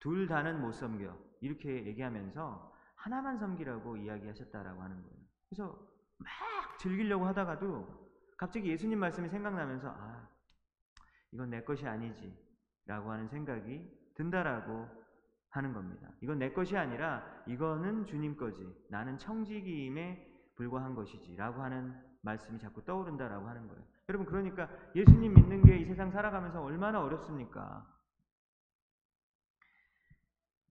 둘 0.00 0.26
다는 0.26 0.60
못 0.60 0.72
섬겨. 0.72 1.16
이렇게 1.40 1.86
얘기하면서 1.86 2.72
하나만 2.96 3.38
섬기라고 3.38 3.96
이야기하셨다라고 3.96 4.82
하는 4.82 5.02
거예요. 5.02 5.16
그래서 5.48 5.88
막 6.18 6.78
즐기려고 6.78 7.24
하다가도 7.26 8.02
갑자기 8.36 8.70
예수님 8.70 8.98
말씀이 8.98 9.28
생각나면서 9.28 9.88
아, 9.88 10.28
이건 11.32 11.50
내 11.50 11.62
것이 11.62 11.86
아니지. 11.86 12.36
라고 12.86 13.12
하는 13.12 13.28
생각이 13.28 13.88
든다라고 14.14 14.88
하는 15.50 15.72
겁니다. 15.72 16.08
이건 16.20 16.38
내 16.38 16.52
것이 16.52 16.76
아니라 16.76 17.24
이거는 17.46 18.06
주님 18.06 18.36
거지. 18.36 18.66
나는 18.88 19.18
청지기임에 19.18 20.28
불과한 20.56 20.94
것이지. 20.94 21.36
라고 21.36 21.62
하는 21.62 21.94
말씀이 22.22 22.58
자꾸 22.58 22.84
떠오른다라고 22.84 23.48
하는 23.48 23.66
거예요. 23.68 23.82
여러분, 24.08 24.26
그러니까 24.26 24.68
예수님 24.94 25.34
믿는 25.34 25.62
게 25.64 25.82
이 25.82 25.84
세상 25.84 26.10
살아가면서 26.12 26.62
얼마나 26.62 27.02
어렵습니까? 27.02 27.84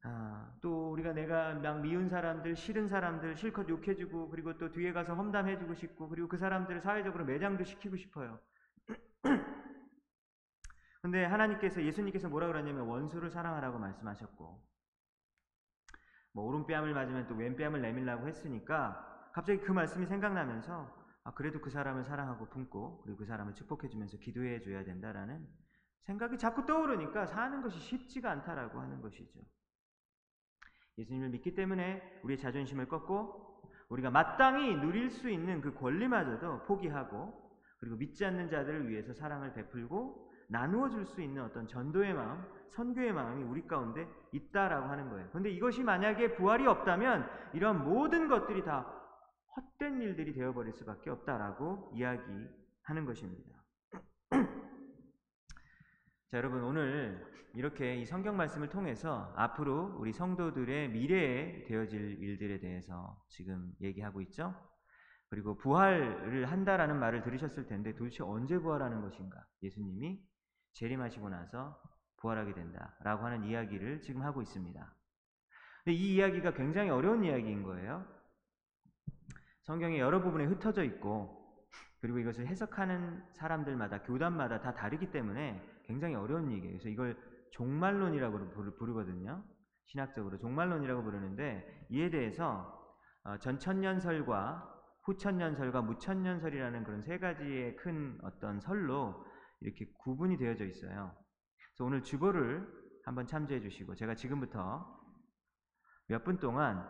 아, 0.04 0.52
또 0.62 0.92
우리가 0.94 1.12
내가 1.14 1.54
막 1.56 1.82
미운 1.82 2.08
사람들, 2.08 2.56
싫은 2.56 2.88
사람들 2.88 3.36
실컷 3.36 3.68
욕해주고 3.70 4.30
그리고 4.30 4.58
또 4.58 4.72
뒤에 4.72 4.94
가서 4.94 5.14
험담해주고 5.14 5.74
싶고 5.76 6.08
그리고 6.10 6.28
그 6.30 6.38
사람들을 6.38 6.80
사회적으로 6.82 7.26
매장도 7.26 7.66
시키고 7.66 7.98
싶어요. 7.98 8.40
근데 11.02 11.26
하나님께서 11.26 11.84
예수님께서 11.84 12.30
뭐라 12.30 12.48
그러냐면 12.48 12.88
원수를 12.88 13.30
사랑하라고 13.30 13.78
말씀하셨고 13.78 14.64
뭐 16.34 16.46
오른뺨을 16.46 16.94
맞으면 16.94 17.28
또 17.28 17.36
왼뺨을 17.36 17.82
내밀라고 17.82 18.28
했으니까 18.28 19.30
갑자기 19.34 19.60
그 19.60 19.72
말씀이 19.74 20.06
생각나면서 20.06 20.90
아, 21.24 21.34
그래도 21.34 21.62
그 21.62 21.70
사람을 21.70 22.04
사랑하고 22.04 22.50
품고 22.50 23.02
그리고 23.04 23.20
그 23.20 23.26
사람을 23.26 23.54
축복해주면서 23.54 24.18
기도해 24.18 24.62
줘야 24.62 24.84
된다라는 24.84 25.48
생각이 26.04 26.38
자꾸 26.38 26.66
떠오르니까 26.66 27.28
사는 27.28 27.62
것이 27.62 27.80
쉽지가 27.80 28.32
않다라고 28.32 28.80
하는 28.80 29.02
것이죠. 29.02 29.40
예수님을 30.98 31.30
믿기 31.30 31.54
때문에 31.54 32.22
우리의 32.24 32.40
자존심을 32.40 32.88
꺾고 32.88 33.62
우리가 33.90 34.10
마땅히 34.10 34.76
누릴 34.76 35.10
수 35.10 35.30
있는 35.30 35.62
그 35.62 35.74
권리마저도 35.74 36.64
포기하고 36.64 37.52
그리고 37.80 37.98
믿지 37.98 38.26
않는 38.26 38.50
자들을 38.50 38.90
위해서 38.90 39.14
사랑을 39.14 39.54
베풀고 39.54 40.32
나누어 40.50 40.90
줄 40.90 41.06
수 41.06 41.22
있는 41.22 41.44
어떤 41.44 41.68
전도의 41.68 42.14
마음, 42.14 42.44
선교의 42.70 43.14
마음이 43.14 43.44
우리 43.44 43.66
가운데 43.68 44.08
있다라고 44.32 44.88
하는 44.88 45.10
거예요. 45.10 45.28
그런데 45.30 45.50
이것이 45.50 45.84
만약에 45.84 46.36
부활이 46.36 46.68
없다면 46.68 47.30
이런 47.54 47.84
모든 47.84 48.28
것들이 48.28 48.64
다 48.64 49.01
헛된 49.56 50.02
일들이 50.02 50.34
되어버릴 50.34 50.74
수밖에 50.74 51.10
없다라고 51.10 51.92
이야기하는 51.96 53.06
것입니다. 53.06 53.64
자, 56.30 56.38
여러분 56.38 56.64
오늘 56.64 57.26
이렇게 57.54 57.98
이 57.98 58.06
성경 58.06 58.38
말씀을 58.38 58.70
통해서 58.70 59.34
앞으로 59.36 59.98
우리 59.98 60.14
성도들의 60.14 60.90
미래에 60.90 61.66
되어질 61.66 62.24
일들에 62.24 62.60
대해서 62.60 63.22
지금 63.28 63.74
얘기하고 63.82 64.22
있죠. 64.22 64.56
그리고 65.30 65.58
부활을 65.58 66.46
한다라는 66.46 66.98
말을 67.00 67.24
들으셨을 67.24 67.68
텐데 67.68 67.94
도대체 67.96 68.24
언제 68.24 68.58
부활하는 68.58 69.02
것인가? 69.02 69.46
예수님이 69.64 70.22
재림하시고 70.74 71.30
나서 71.30 71.82
부활하게 72.18 72.54
된다라고 72.54 73.26
하는 73.26 73.44
이야기를 73.44 74.02
지금 74.02 74.22
하고 74.22 74.42
있습니다. 74.42 74.96
근데 75.84 75.98
이 75.98 76.16
이야기가 76.16 76.54
굉장히 76.54 76.90
어려운 76.90 77.24
이야기인 77.24 77.64
거예요. 77.64 78.06
성경의 79.72 80.00
여러 80.00 80.22
부분에 80.22 80.44
흩어져 80.44 80.84
있고 80.84 81.48
그리고 82.02 82.20
이것을 82.20 82.46
해석하는 82.46 83.24
사람들마다 83.32 84.02
교단마다 84.02 84.60
다 84.60 84.74
다르기 84.74 85.12
때문에 85.12 85.66
굉장히 85.86 86.16
어려운 86.16 86.52
얘기예요. 86.52 86.74
그래서 86.74 86.90
이걸 86.90 87.18
종말론이라고 87.52 88.50
부르- 88.50 88.76
부르거든요. 88.76 89.42
신학적으로 89.86 90.38
종말론이라고 90.40 91.04
부르는데 91.04 91.88
이에 91.90 92.10
대해서 92.10 92.78
어, 93.24 93.38
전천년설과 93.38 94.68
후천년설과 95.06 95.84
무천년설이라는 95.84 96.84
그런 96.84 97.02
세 97.04 97.18
가지의 97.18 97.78
큰 97.78 98.20
어떤 98.24 98.60
설로 98.60 99.26
이렇게 99.62 99.86
구분이 100.04 100.36
되어져 100.38 100.66
있어요. 100.66 101.16
그래서 101.70 101.86
오늘 101.86 102.04
주보를 102.04 102.68
한번 103.06 103.26
참조해 103.26 103.62
주시고 103.62 103.96
제가 103.96 104.16
지금부터 104.16 105.00
몇 106.08 106.26
분 106.26 106.40
동안 106.40 106.86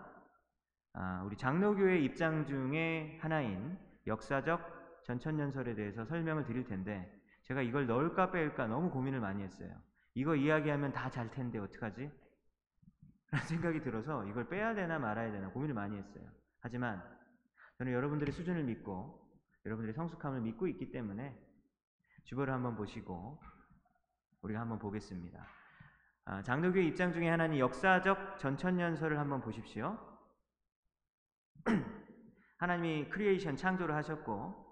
아, 0.94 1.24
우리 1.26 1.38
장로교의 1.38 2.04
입장 2.04 2.46
중에 2.46 3.18
하나인 3.22 3.78
역사적 4.08 5.04
전천년설에 5.06 5.76
대해서 5.76 6.06
설명을 6.06 6.44
드릴 6.46 6.66
텐데 6.66 7.10
제가 7.44 7.62
이걸 7.62 7.88
넣을까 7.88 8.32
뺄까 8.32 8.68
너무 8.68 8.90
고민을 8.92 9.20
많이 9.20 9.42
했어요. 9.44 9.70
이거 10.14 10.36
이야기하면 10.36 10.92
다 10.92 11.10
잘 11.10 11.32
텐데 11.32 11.60
어떡하지? 11.60 12.12
라는 13.32 13.48
생각이 13.48 13.82
들어서 13.82 14.26
이걸 14.26 14.50
빼야 14.50 14.74
되나 14.76 15.00
말아야 15.00 15.32
되나 15.32 15.50
고민을 15.50 15.74
많이 15.74 15.98
했어요. 15.98 16.24
하지만 16.60 17.02
저는 17.78 17.94
여러분들의 17.94 18.34
수준을 18.34 18.64
믿고 18.64 19.20
여러분들의 19.66 19.94
성숙함을 19.94 20.42
믿고 20.42 20.68
있기 20.68 20.92
때문에 20.92 21.38
주보를 22.26 22.54
한번 22.54 22.76
보시고 22.76 23.42
우리가 24.42 24.60
한번 24.60 24.80
보겠습니다. 24.80 25.48
아, 26.26 26.42
장로교의 26.44 26.88
입장 26.88 27.14
중에 27.14 27.30
하나는 27.30 27.58
역사적 27.58 28.38
전천년설을 28.40 29.18
한번 29.18 29.42
보십시오. 29.42 30.11
하나님이 32.58 33.10
creation 33.10 33.56
창조를 33.56 33.96
하셨고 33.96 34.72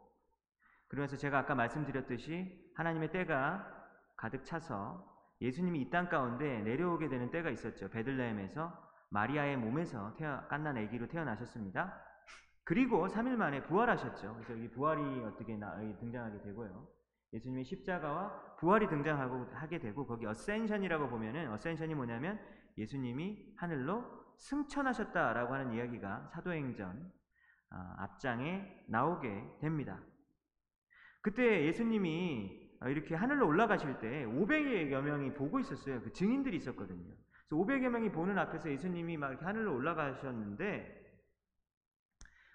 그러면서 0.88 1.18
제가 1.18 1.40
아까 1.40 1.56
말씀드렸듯이 1.56 2.72
하나님의 2.76 3.12
때가 3.12 3.68
가득 4.16 4.44
차서 4.44 5.08
예수님이 5.42 5.82
이 5.82 5.90
땅 5.90 6.10
가운데 6.10 6.62
내려오게 6.62 7.08
되는 7.10 7.32
때가 7.32 7.50
있었죠. 7.50 7.90
베들레헴에서 7.90 8.90
마리아의 9.12 9.58
몸에서 9.58 10.14
태어, 10.18 10.46
깐난 10.48 10.78
아기로 10.78 11.08
태어나셨습니다. 11.08 12.02
그리고 12.64 13.08
3일 13.08 13.36
만에 13.36 13.64
부활하셨죠. 13.64 14.36
그래서 14.36 14.54
이 14.54 14.70
부활이 14.70 15.02
어떻게 15.24 15.56
나, 15.56 15.76
등장하게 16.00 16.42
되고요. 16.42 16.88
예수님의 17.34 17.64
십자가와 17.64 18.58
부활이 18.58 18.88
등장하고 18.88 19.48
하게 19.54 19.80
되고 19.80 20.06
거기 20.06 20.26
어센션이라고 20.26 21.10
보면은 21.10 21.52
어센션이 21.54 21.96
뭐냐면 21.96 22.40
예수님이 22.78 23.54
하늘로 23.58 24.04
승천하셨다라고 24.40 25.54
하는 25.54 25.74
이야기가 25.74 26.30
사도행전 26.34 27.12
아, 27.72 27.96
앞장에 28.00 28.84
나오게 28.88 29.58
됩니다. 29.62 30.02
그때 31.22 31.66
예수님이 31.66 32.70
이렇게 32.88 33.14
하늘로 33.14 33.48
올라가실 33.48 34.00
때 34.00 34.26
500여 34.26 35.02
명이 35.02 35.34
보고 35.34 35.60
있었어요. 35.60 36.02
그 36.02 36.14
증인들이 36.14 36.58
있었거든요. 36.58 37.14
그래서 37.48 37.64
500여 37.64 37.90
명이 37.90 38.12
보는 38.12 38.38
앞에서 38.38 38.72
예수님이 38.72 39.18
막 39.18 39.30
이렇게 39.30 39.46
하늘로 39.46 39.76
올라가셨는데 39.76 41.00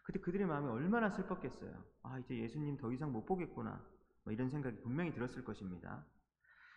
그때 0.02 0.18
그들의 0.20 0.46
마음이 0.46 0.68
얼마나 0.68 1.10
슬펐겠어요. 1.10 1.84
아 2.02 2.18
이제 2.18 2.36
예수님 2.36 2.76
더 2.78 2.90
이상 2.92 3.12
못 3.12 3.24
보겠구나. 3.26 3.84
뭐 4.24 4.32
이런 4.32 4.48
생각이 4.48 4.80
분명히 4.80 5.12
들었을 5.12 5.44
것입니다. 5.44 6.04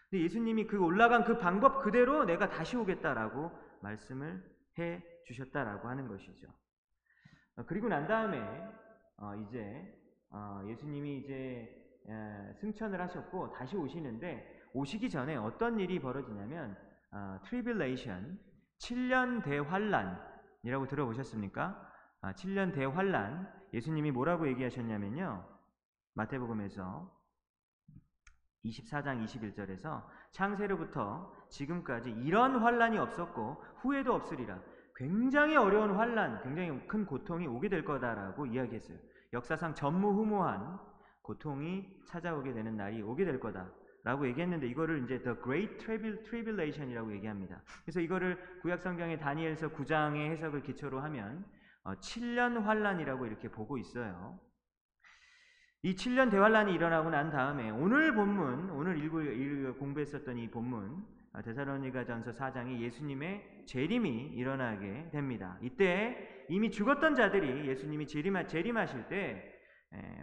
근데 0.09 0.23
예수님이 0.23 0.67
그 0.67 0.77
올라간 0.77 1.23
그 1.23 1.37
방법 1.37 1.81
그대로 1.83 2.25
내가 2.25 2.49
다시 2.49 2.75
오겠다라고 2.75 3.51
말씀을 3.81 4.56
해 4.79 5.03
주셨다라고 5.25 5.87
하는 5.87 6.07
것이죠. 6.07 6.47
어, 7.57 7.63
그리고 7.65 7.87
난 7.87 8.07
다음에 8.07 8.39
어, 9.17 9.35
이제 9.35 9.93
어, 10.29 10.61
예수님이 10.67 11.19
이제 11.19 11.83
승천을 12.61 13.01
하셨고 13.01 13.51
다시 13.51 13.75
오시는데 13.75 14.69
오시기 14.73 15.09
전에 15.09 15.35
어떤 15.35 15.77
일이 15.77 15.99
벌어지냐면 15.99 16.77
tribulation 17.43 18.39
7년 18.79 19.43
대환란이라고 19.43 20.87
들어보셨습니까? 20.87 21.91
7년 22.21 22.73
대환란 22.73 23.51
예수님이 23.73 24.11
뭐라고 24.11 24.47
얘기하셨냐면요. 24.47 25.45
마태복음에서 26.13 27.11
24장 28.63 29.25
21절에서 29.25 30.05
창세로부터 30.31 31.33
지금까지 31.49 32.12
이런 32.12 32.57
환란이 32.57 32.97
없었고 32.97 33.63
후에도 33.77 34.13
없으리라. 34.13 34.60
굉장히 34.95 35.55
어려운 35.55 35.91
환란, 35.91 36.41
굉장히 36.41 36.88
큰 36.88 37.05
고통이 37.05 37.45
오게 37.45 37.69
될 37.69 37.86
거다라고 37.86 38.47
이야기했어요. 38.47 38.97
역사상 39.33 39.75
전무후무한 39.75 40.79
고통이 41.21 41.86
찾아오게 42.07 42.53
되는 42.53 42.75
날이 42.77 43.01
오게 43.01 43.25
될 43.25 43.39
거다라고 43.39 44.27
얘기했는데 44.27 44.67
이거를 44.67 45.03
이제 45.03 45.21
The 45.21 45.38
Great 45.43 45.77
Tribulation이라고 45.77 47.13
얘기합니다. 47.13 47.62
그래서 47.83 47.99
이거를 47.99 48.39
구약 48.62 48.81
성경의 48.81 49.19
다니엘서 49.19 49.69
9장의 49.69 50.31
해석을 50.31 50.63
기초로 50.63 50.99
하면 51.01 51.45
7년 51.83 52.62
환란이라고 52.62 53.25
이렇게 53.25 53.49
보고 53.49 53.77
있어요. 53.77 54.39
이 55.83 55.93
7년 55.93 56.31
대환란이 56.31 56.73
일어나고 56.73 57.10
난 57.12 57.29
다음에 57.29 57.69
오늘 57.69 58.15
본문, 58.15 58.71
오늘 58.71 58.97
일, 58.97 59.73
공부했었던 59.73 60.38
이 60.38 60.49
본문 60.49 61.05
데살로니가전서 61.43 62.32
4장에 62.32 62.80
예수님의 62.80 63.63
재림이 63.65 64.34
일어나게 64.34 65.10
됩니다. 65.12 65.58
이때 65.62 66.45
이미 66.50 66.71
죽었던 66.71 67.15
자들이 67.15 67.67
예수님이 67.67 68.08
재림하, 68.08 68.47
재림하실 68.47 69.08
때 69.08 69.54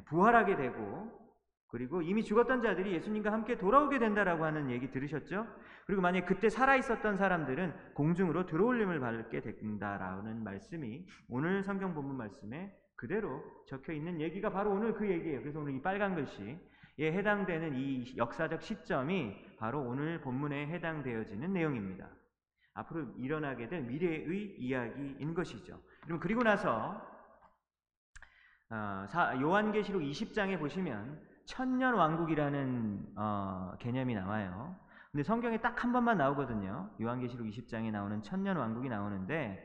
부활하게 0.06 0.56
되고 0.56 1.24
그리고 1.68 2.02
이미 2.02 2.22
죽었던 2.22 2.62
자들이 2.62 2.92
예수님과 2.92 3.32
함께 3.32 3.58
돌아오게 3.58 3.98
된다라고 3.98 4.44
하는 4.44 4.70
얘기 4.70 4.92
들으셨죠? 4.92 5.44
그리고 5.86 6.02
만약 6.02 6.24
그때 6.24 6.48
살아 6.48 6.76
있었던 6.76 7.16
사람들은 7.16 7.94
공중으로 7.94 8.46
들어올림을 8.46 9.00
받게 9.00 9.40
된다라는 9.40 10.44
말씀이 10.44 11.04
오늘 11.28 11.64
성경 11.64 11.92
본문 11.94 12.16
말씀에 12.16 12.72
그대로 12.94 13.42
적혀 13.66 13.92
있는 13.92 14.20
얘기가 14.20 14.50
바로 14.50 14.70
오늘 14.70 14.94
그 14.94 15.08
얘기예요. 15.10 15.40
그래서 15.40 15.58
오늘 15.58 15.74
이 15.74 15.82
빨간 15.82 16.14
글씨 16.14 16.58
에 16.98 17.12
해당되는 17.12 17.74
이 17.74 18.16
역사적 18.16 18.62
시점이 18.62 19.56
바로 19.58 19.80
오늘 19.82 20.20
본문에 20.20 20.68
해당되어지는 20.68 21.52
내용입니다. 21.52 22.08
앞으로 22.74 23.06
일어나게 23.18 23.68
될 23.68 23.82
미래의 23.82 24.56
이야기인 24.58 25.34
것이죠. 25.34 25.80
그럼 26.04 26.20
그리고 26.20 26.42
나서 26.42 27.00
어, 28.70 29.06
요한계시록 29.40 30.02
20장에 30.02 30.58
보시면 30.58 31.20
천년 31.46 31.94
왕국이라는 31.94 33.14
어, 33.16 33.72
개념이 33.78 34.14
나와요. 34.14 34.76
근데 35.12 35.22
성경에 35.22 35.60
딱 35.60 35.82
한 35.84 35.92
번만 35.92 36.16
나오거든요. 36.18 36.90
요한계시록 37.00 37.46
20장에 37.46 37.90
나오는 37.90 38.22
천년 38.22 38.56
왕국이 38.56 38.88
나오는데 38.88 39.64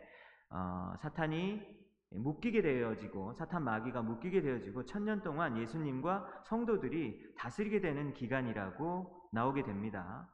어, 0.52 0.94
사탄이 1.02 1.79
묶이게 2.12 2.62
되어지고 2.62 3.34
사탄 3.34 3.64
마귀가 3.64 4.02
묶이게 4.02 4.42
되어지고 4.42 4.86
천년 4.86 5.22
동안 5.22 5.58
예수님과 5.58 6.44
성도들이 6.46 7.36
다스리게 7.38 7.82
되는 7.82 8.14
기간이라고 8.14 9.30
나오게 9.32 9.64
됩니다. 9.64 10.28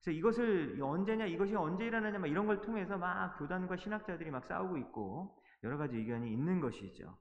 그래서 0.00 0.16
이것을 0.16 0.78
언제냐 0.80 1.26
이것이 1.26 1.54
언제 1.56 1.84
일어나냐 1.84 2.18
막 2.18 2.26
이런 2.28 2.46
걸 2.46 2.60
통해서 2.60 2.96
막 2.96 3.36
교단과 3.38 3.76
신학자들이 3.76 4.30
막 4.30 4.44
싸우고 4.46 4.78
있고 4.78 5.36
여러 5.64 5.76
가지 5.76 5.96
의견이 5.96 6.32
있는 6.32 6.60
것이죠. 6.60 7.18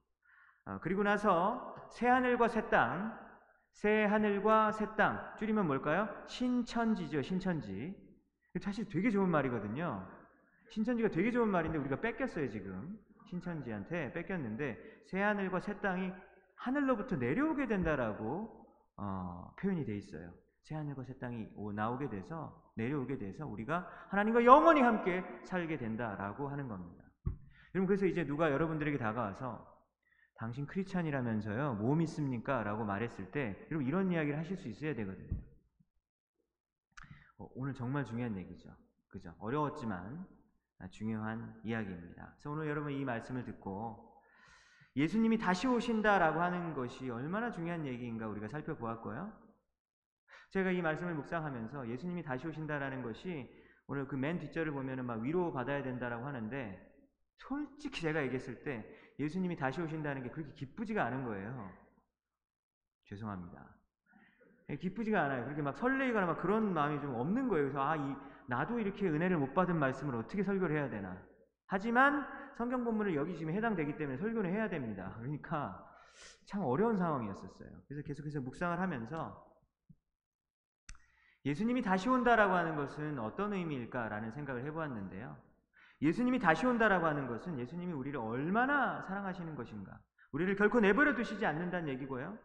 어, 0.65 0.79
그리고 0.81 1.03
나서 1.03 1.75
새 1.91 2.07
하늘과 2.07 2.47
새 2.47 2.69
땅, 2.69 3.17
새 3.71 4.03
하늘과 4.05 4.71
새 4.73 4.95
땅 4.95 5.35
줄이면 5.37 5.67
뭘까요? 5.67 6.07
신천지죠, 6.27 7.21
신천지. 7.21 7.95
사실 8.61 8.87
되게 8.87 9.09
좋은 9.09 9.29
말이거든요. 9.29 10.07
신천지가 10.69 11.09
되게 11.09 11.31
좋은 11.31 11.47
말인데 11.49 11.77
우리가 11.77 11.99
뺏겼어요 12.01 12.49
지금. 12.49 12.97
신천지한테 13.29 14.13
뺏겼는데 14.13 15.03
새 15.05 15.21
하늘과 15.21 15.59
새 15.59 15.79
땅이 15.79 16.11
하늘로부터 16.55 17.15
내려오게 17.15 17.67
된다라고 17.67 18.65
어, 18.97 19.53
표현이 19.59 19.85
돼 19.85 19.95
있어요. 19.97 20.33
새 20.63 20.75
하늘과 20.75 21.03
새 21.03 21.17
땅이 21.19 21.47
나오게 21.75 22.09
돼서 22.09 22.61
내려오게 22.75 23.17
돼서 23.17 23.45
우리가 23.47 23.87
하나님과 24.09 24.43
영원히 24.43 24.81
함께 24.81 25.23
살게 25.45 25.77
된다라고 25.77 26.49
하는 26.49 26.67
겁니다. 26.67 27.03
여러분 27.73 27.87
그래서 27.87 28.05
이제 28.05 28.25
누가 28.25 28.51
여러분들에게 28.51 28.97
다가와서 28.97 29.77
당신 30.35 30.65
크리스찬이라면서요 30.65 31.75
뭐 31.75 31.95
믿습니까? 31.95 32.63
라고 32.63 32.83
말했을 32.85 33.31
때 33.31 33.55
여러분 33.71 33.87
이런 33.87 34.11
이야기를 34.11 34.37
하실 34.37 34.57
수 34.57 34.67
있어야 34.67 34.93
되거든요. 34.95 35.29
어, 37.39 37.47
오늘 37.55 37.73
정말 37.73 38.03
중요한 38.03 38.35
얘기죠. 38.37 38.69
그죠? 39.07 39.33
어려웠지만 39.39 40.27
중요한 40.91 41.59
이야기입니다. 41.63 42.33
그래서 42.33 42.51
오늘 42.51 42.67
여러분 42.67 42.91
이 42.91 43.03
말씀을 43.03 43.43
듣고 43.45 44.21
예수님이 44.95 45.37
다시 45.37 45.67
오신다라고 45.67 46.41
하는 46.41 46.73
것이 46.73 47.09
얼마나 47.09 47.51
중요한 47.51 47.85
얘기인가 47.85 48.27
우리가 48.27 48.47
살펴보았고요. 48.47 49.31
제가 50.51 50.71
이 50.71 50.81
말씀을 50.81 51.13
묵상하면서 51.15 51.89
예수님이 51.89 52.23
다시 52.23 52.47
오신다라는 52.47 53.03
것이 53.03 53.49
오늘 53.87 54.07
그 54.07 54.15
맨 54.15 54.39
뒷절을 54.39 54.71
보면은 54.71 55.05
막 55.05 55.21
위로 55.21 55.51
받아야 55.51 55.81
된다라고 55.81 56.25
하는데 56.25 56.83
솔직히 57.37 58.01
제가 58.01 58.23
얘기했을 58.23 58.63
때 58.63 58.85
예수님이 59.19 59.55
다시 59.55 59.81
오신다는 59.81 60.23
게 60.23 60.29
그렇게 60.29 60.53
기쁘지가 60.53 61.03
않은 61.05 61.25
거예요. 61.25 61.71
죄송합니다. 63.05 63.75
예, 64.69 64.77
기쁘지가 64.77 65.23
않아요. 65.23 65.45
그렇게 65.45 65.61
막 65.61 65.77
설레이거나 65.77 66.25
막 66.25 66.41
그런 66.41 66.73
마음이 66.73 66.99
좀 66.99 67.15
없는 67.15 67.47
거예요. 67.47 67.65
그래서 67.65 67.81
아, 67.81 67.95
이, 67.95 68.15
나도 68.47 68.79
이렇게 68.79 69.07
은혜를 69.07 69.37
못 69.37 69.53
받은 69.53 69.77
말씀을 69.77 70.15
어떻게 70.15 70.43
설교를 70.43 70.75
해야 70.75 70.89
되나. 70.89 71.21
하지만 71.67 72.25
성경 72.57 72.83
본문을 72.83 73.15
여기 73.15 73.37
지금 73.37 73.53
해당되기 73.53 73.97
때문에 73.97 74.17
설교는 74.17 74.49
해야 74.51 74.69
됩니다. 74.69 75.15
그러니까 75.19 75.85
참 76.45 76.63
어려운 76.63 76.97
상황이었었어요. 76.97 77.69
그래서 77.87 78.05
계속해서 78.05 78.41
묵상을 78.41 78.79
하면서 78.79 79.45
예수님이 81.45 81.81
다시 81.81 82.09
온다라고 82.09 82.53
하는 82.53 82.75
것은 82.75 83.19
어떤 83.19 83.53
의미일까라는 83.53 84.31
생각을 84.31 84.65
해보았는데요. 84.65 85.37
예수님이 86.01 86.39
다시 86.39 86.65
온다라고 86.65 87.05
하는 87.05 87.27
것은 87.27 87.59
예수님이 87.59 87.93
우리를 87.93 88.19
얼마나 88.19 89.01
사랑하시는 89.03 89.55
것인가. 89.55 89.99
우리를 90.31 90.55
결코 90.55 90.79
내버려 90.79 91.15
두시지 91.15 91.45
않는다는 91.45 91.89
얘기고요. 91.89 92.37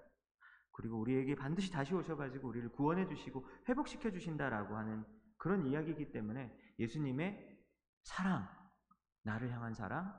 그리고 0.73 1.01
우리에게 1.01 1.35
반드시 1.35 1.71
다시 1.71 1.95
오셔가지고 1.95 2.49
우리를 2.49 2.71
구원해 2.71 3.07
주시고 3.07 3.47
회복시켜 3.69 4.11
주신다라고 4.11 4.77
하는 4.77 5.05
그런 5.43 5.67
이야기이기 5.67 6.13
때문에 6.13 6.57
예수님의 6.79 7.59
사랑, 8.05 8.49
나를 9.25 9.51
향한 9.51 9.75
사랑, 9.75 10.15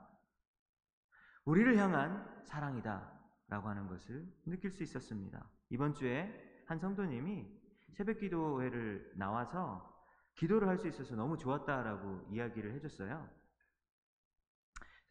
우리를 1.46 1.78
향한 1.78 2.44
사랑이다 2.44 3.10
라고 3.48 3.70
하는 3.70 3.88
것을 3.88 4.30
느낄 4.44 4.70
수 4.70 4.82
있었습니다. 4.82 5.50
이번 5.70 5.94
주에 5.94 6.62
한 6.66 6.78
성도님이 6.78 7.46
새벽 7.94 8.18
기도회를 8.18 9.14
나와서 9.16 9.98
기도를 10.34 10.68
할 10.68 10.76
수 10.76 10.88
있어서 10.88 11.16
너무 11.16 11.38
좋았다라고 11.38 12.26
이야기를 12.30 12.74
해줬어요. 12.74 13.26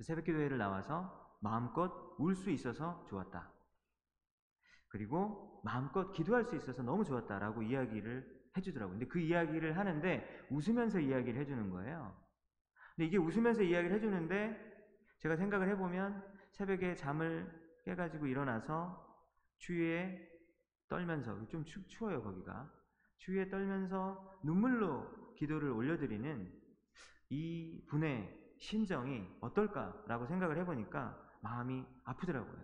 새벽 0.02 0.26
기도회를 0.26 0.60
나와서 0.60 1.40
마음껏 1.42 1.92
울 2.20 2.36
수 2.36 2.52
있어서 2.52 3.04
좋았다. 3.10 3.52
그리고 4.90 5.60
마음껏 5.66 6.12
기도할 6.12 6.46
수 6.46 6.56
있어서 6.56 6.84
너무 6.84 7.04
좋았다라고 7.04 7.64
이야기를 7.64 8.33
해주더라고요. 8.58 8.98
근데 8.98 9.08
그 9.08 9.20
이야기를 9.20 9.78
하는데 9.78 10.48
웃으면서 10.50 11.00
이야기를 11.00 11.40
해주는 11.42 11.70
거예요. 11.70 12.16
근데 12.96 13.08
이게 13.08 13.18
웃으면서 13.18 13.64
이야기를 13.64 13.96
해주는데 13.96 14.74
제가 15.20 15.36
생각을 15.36 15.70
해보면 15.70 16.24
새벽에 16.52 16.96
잠을 16.96 17.52
깨가지고 17.86 18.28
일어나서 18.28 19.04
추위에 19.58 20.30
떨면서 20.88 21.48
좀 21.48 21.66
추, 21.66 21.86
추워요 21.88 22.22
거기가 22.22 22.72
추위에 23.18 23.50
떨면서 23.50 24.40
눈물로 24.44 25.34
기도를 25.36 25.72
올려드리는 25.72 26.62
이 27.30 27.86
분의 27.88 28.56
심정이 28.60 29.28
어떨까라고 29.42 30.28
생각을 30.28 30.58
해보니까 30.60 31.20
마음이 31.42 31.84
아프더라고요. 32.04 32.64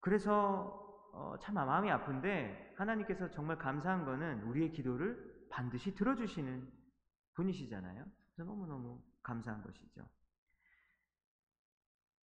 그래서 0.00 0.84
어, 1.12 1.38
참 1.40 1.54
마음이 1.54 1.90
아픈데 1.90 2.63
하나님께서 2.76 3.30
정말 3.30 3.58
감사한 3.58 4.04
거는 4.04 4.42
우리의 4.42 4.72
기도를 4.72 5.46
반드시 5.50 5.94
들어주시는 5.94 6.68
분이시잖아요. 7.34 8.04
그래서 8.34 8.50
너무너무 8.50 9.02
감사한 9.22 9.62
것이죠. 9.62 10.08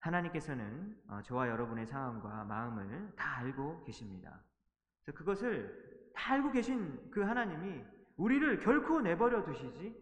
하나님께서는 0.01 0.97
어, 1.09 1.21
저와 1.23 1.49
여러분의 1.49 1.87
상황과 1.87 2.45
마음을 2.45 3.13
다 3.17 3.39
알고 3.39 3.85
계십니다. 3.85 4.43
그래서 5.03 5.19
그것을 5.19 6.13
다 6.15 6.35
알고 6.35 6.53
계신 6.53 7.11
그 7.11 7.23
하나님이 7.23 7.85
우리를 8.17 8.59
결코 8.61 9.01
내버려 9.01 9.45
두시지 9.45 9.95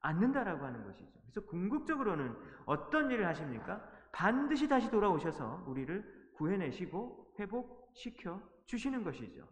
않는다라고 0.00 0.64
하는 0.64 0.84
것이죠. 0.84 1.12
그래서 1.22 1.40
궁극적으로는 1.46 2.36
어떤 2.66 3.10
일을 3.10 3.26
하십니까? 3.26 3.82
반드시 4.12 4.68
다시 4.68 4.90
돌아오셔서 4.90 5.64
우리를 5.66 6.32
구해내시고 6.34 7.34
회복시켜 7.38 8.40
주시는 8.66 9.02
것이죠. 9.02 9.48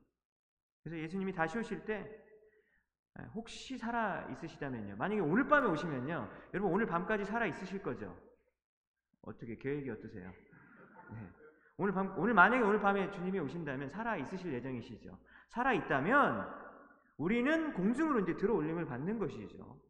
그래서 0.83 1.03
예수님이 1.03 1.33
다시 1.33 1.59
오실 1.59 1.85
때 1.85 2.23
혹시 3.35 3.77
살아 3.77 4.27
있으시다면요. 4.31 4.97
만약에 4.97 5.21
오늘 5.21 5.47
밤에 5.47 5.69
오시면요. 5.69 6.31
여러분 6.55 6.73
오늘 6.73 6.87
밤까지 6.87 7.25
살아 7.25 7.47
있으실 7.47 7.83
거죠? 7.83 8.17
어떻게 9.23 9.57
계획이 9.57 9.91
어떠세요? 9.91 10.33
네. 11.13 11.31
오늘 11.77 11.93
밤 11.93 12.19
오늘 12.19 12.35
만약에 12.35 12.63
오늘 12.63 12.81
밤에 12.81 13.11
주님이 13.11 13.39
오신다면 13.41 13.89
살아 13.91 14.17
있으실 14.17 14.53
예정이시죠. 14.55 15.19
살아 15.49 15.73
있다면 15.73 16.49
우리는 17.19 17.75
공중으로 17.75 18.21
이제 18.21 18.37
들어올림을 18.37 18.87
받는 18.87 19.19
것이죠. 19.19 19.81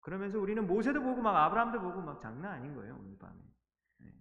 그러면서 0.00 0.38
우리는 0.38 0.66
모세도 0.66 1.00
보고 1.02 1.22
막 1.22 1.34
아브라함도 1.36 1.80
보고 1.80 2.00
막 2.02 2.20
장난 2.20 2.52
아닌 2.52 2.74
거예요 2.74 2.96
오늘 3.00 3.16
밤에. 3.18 3.40
네. 3.98 4.12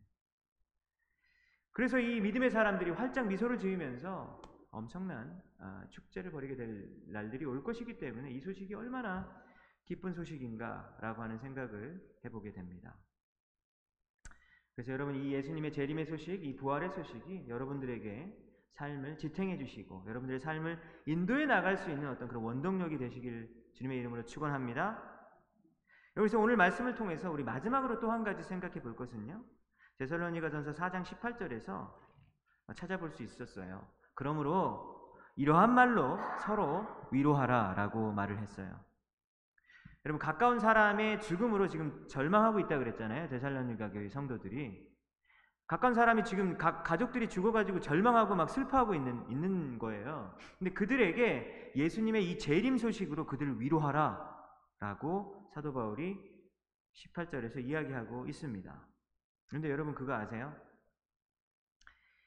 그래서 1.72 2.00
이 2.00 2.22
믿음의 2.22 2.50
사람들이 2.50 2.92
활짝 2.92 3.28
미소를 3.28 3.60
지으면서 3.60 4.42
엄청난 4.72 5.42
아, 5.60 5.86
축제를 5.90 6.32
벌이게 6.32 6.56
될 6.56 6.90
날들이 7.08 7.46
올 7.46 7.64
것이기 7.64 8.00
때문에 8.00 8.32
이 8.32 8.40
소식이 8.40 8.74
얼마나 8.74 9.42
기쁜 9.86 10.14
소식인가라고 10.14 11.22
하는 11.22 11.38
생각을 11.40 12.02
해보게 12.26 12.54
됩니다. 12.54 12.98
그래서 14.74 14.94
여러분 14.94 15.16
이 15.16 15.34
예수님의 15.34 15.74
재림의 15.74 16.06
소식, 16.06 16.44
이 16.44 16.56
부활의 16.56 16.92
소식이 16.92 17.50
여러분들에게 17.50 18.52
삶을 18.72 19.18
지탱해 19.18 19.58
주시고 19.58 20.06
여러분들의 20.08 20.40
삶을 20.40 20.80
인도해 21.06 21.46
나갈 21.46 21.78
수 21.78 21.92
있는 21.92 22.10
어떤 22.10 22.30
그런 22.30 22.44
원동력이 22.44 22.98
되시길 22.98 23.72
주님의 23.74 24.00
이름으로 24.00 24.24
축원합니다. 24.26 25.10
여기서 26.18 26.40
오늘 26.40 26.56
말씀을 26.56 26.96
통해서 26.96 27.30
우리 27.30 27.44
마지막으로 27.44 28.00
또 28.00 28.10
한 28.10 28.24
가지 28.24 28.44
생각해 28.44 28.82
볼 28.82 28.96
것은요. 28.96 29.44
데살로니가전서 29.98 30.72
4장 30.72 31.04
18절에서 31.04 31.94
찾아볼 32.76 33.12
수 33.12 33.24
있었어요. 33.24 33.88
그러므로 34.14 34.92
이러한 35.36 35.74
말로 35.74 36.20
서로 36.40 36.86
위로하라 37.12 37.74
라고 37.76 38.12
말을 38.12 38.40
했어요. 38.40 38.80
여러분 40.06 40.20
가까운 40.20 40.60
사람의 40.60 41.22
죽음으로 41.22 41.68
지금 41.68 42.08
절망하고 42.08 42.60
있다 42.60 42.78
그랬잖아요. 42.78 43.30
데살로니가 43.30 43.92
교회 43.92 44.10
성도들이 44.10 44.90
가까운 45.68 45.94
사람이 45.94 46.26
지금 46.26 46.58
가, 46.58 46.84
가족들이 46.84 47.30
죽어가지고 47.30 47.80
절망하고 47.80 48.36
막 48.36 48.50
슬퍼하고 48.50 48.94
있는 48.94 49.30
있는 49.30 49.80
거예요. 49.80 50.36
근데 50.60 50.74
그들에게 50.74 51.74
예수님의 51.76 52.30
이 52.30 52.38
재림 52.38 52.78
소식으로 52.78 53.26
그들을 53.26 53.62
위로하라라고 53.62 55.50
사도 55.54 55.74
바울이 55.74 56.20
18절에서 56.94 57.64
이야기하고 57.64 58.28
있습니다. 58.28 58.88
그런데 59.48 59.70
여러분 59.70 59.96
그거 59.96 60.14
아세요? 60.14 60.54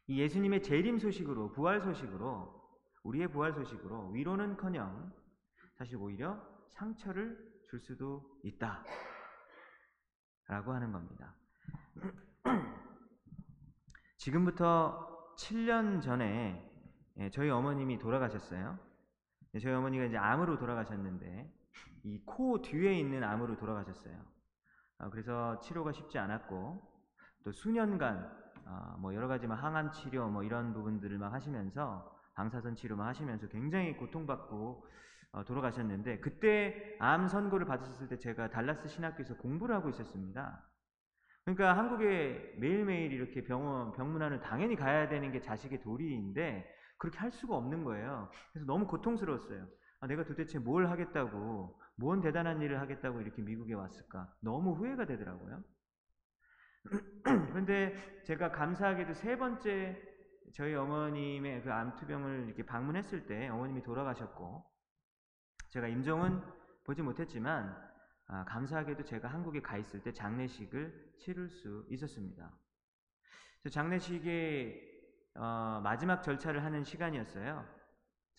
이 0.06 0.20
예수님의 0.20 0.62
재림 0.62 0.98
소식으로 0.98 1.52
부활 1.52 1.80
소식으로 1.80 2.62
우리의 3.04 3.28
부활 3.28 3.52
소식으로 3.52 4.10
위로는커녕 4.10 5.12
사실 5.76 5.96
오히려 5.96 6.40
상처를 6.70 7.36
줄 7.68 7.80
수도 7.80 8.38
있다. 8.44 8.84
라고 10.46 10.72
하는 10.72 10.92
겁니다. 10.92 11.34
지금부터 14.18 15.34
7년 15.38 16.02
전에 16.02 16.70
예, 17.18 17.30
저희 17.30 17.48
어머님이 17.50 17.98
돌아가셨어요. 17.98 18.78
예, 19.54 19.58
저희 19.58 19.72
어머니가 19.72 20.04
이제 20.04 20.16
암으로 20.16 20.58
돌아가셨는데 20.58 21.52
이 22.04 22.24
코 22.26 22.60
뒤에 22.60 22.98
있는 22.98 23.24
암으로 23.24 23.56
돌아가셨어요. 23.56 24.22
아, 24.98 25.10
그래서 25.10 25.58
치료가 25.60 25.92
쉽지 25.92 26.18
않았고 26.18 26.82
또 27.44 27.52
수년간 27.52 28.43
어, 28.66 28.96
뭐 28.98 29.14
여러 29.14 29.28
가지 29.28 29.46
막 29.46 29.56
항암 29.56 29.92
치료 29.92 30.28
뭐 30.28 30.42
이런 30.42 30.72
부분들을 30.72 31.18
막 31.18 31.32
하시면서 31.32 32.10
방사선 32.34 32.74
치료만 32.74 33.06
하시면서 33.06 33.48
굉장히 33.48 33.96
고통받고 33.96 34.86
어, 35.32 35.44
돌아가셨는데 35.44 36.20
그때 36.20 36.96
암 37.00 37.28
선고를 37.28 37.66
받으셨을 37.66 38.08
때 38.08 38.18
제가 38.18 38.50
달라스 38.50 38.88
신학교에서 38.88 39.36
공부를 39.36 39.74
하고 39.74 39.88
있었습니다. 39.90 40.62
그러니까 41.44 41.76
한국에 41.76 42.54
매일매일 42.58 43.12
이렇게 43.12 43.44
병원 43.44 43.92
병문안을 43.92 44.40
당연히 44.40 44.76
가야 44.76 45.08
되는 45.08 45.30
게 45.30 45.40
자식의 45.40 45.82
도리인데 45.82 46.66
그렇게 46.96 47.18
할 47.18 47.30
수가 47.30 47.56
없는 47.56 47.84
거예요. 47.84 48.30
그래서 48.52 48.66
너무 48.66 48.86
고통스러웠어요. 48.86 49.66
아, 50.00 50.06
내가 50.06 50.24
도대체 50.24 50.58
뭘 50.58 50.88
하겠다고, 50.88 51.80
뭔 51.96 52.20
대단한 52.20 52.60
일을 52.62 52.80
하겠다고 52.80 53.20
이렇게 53.20 53.42
미국에 53.42 53.74
왔을까? 53.74 54.32
너무 54.40 54.72
후회가 54.74 55.06
되더라고요. 55.06 55.62
그런데 57.22 58.22
제가 58.24 58.50
감사하게도 58.52 59.14
세 59.14 59.36
번째 59.36 60.00
저희 60.52 60.74
어머님의 60.74 61.62
그 61.62 61.72
암투병을 61.72 62.44
이렇게 62.46 62.64
방문했을 62.64 63.26
때 63.26 63.48
어머님이 63.48 63.82
돌아가셨고 63.82 64.64
제가 65.70 65.88
임종은 65.88 66.42
보지 66.84 67.02
못했지만 67.02 67.76
아, 68.26 68.44
감사하게도 68.44 69.04
제가 69.04 69.28
한국에 69.28 69.60
가 69.60 69.76
있을 69.76 70.02
때 70.02 70.12
장례식을 70.12 71.14
치를 71.18 71.48
수 71.48 71.86
있었습니다. 71.90 72.50
장례식의 73.70 74.92
어, 75.36 75.80
마지막 75.82 76.22
절차를 76.22 76.62
하는 76.62 76.84
시간이었어요. 76.84 77.66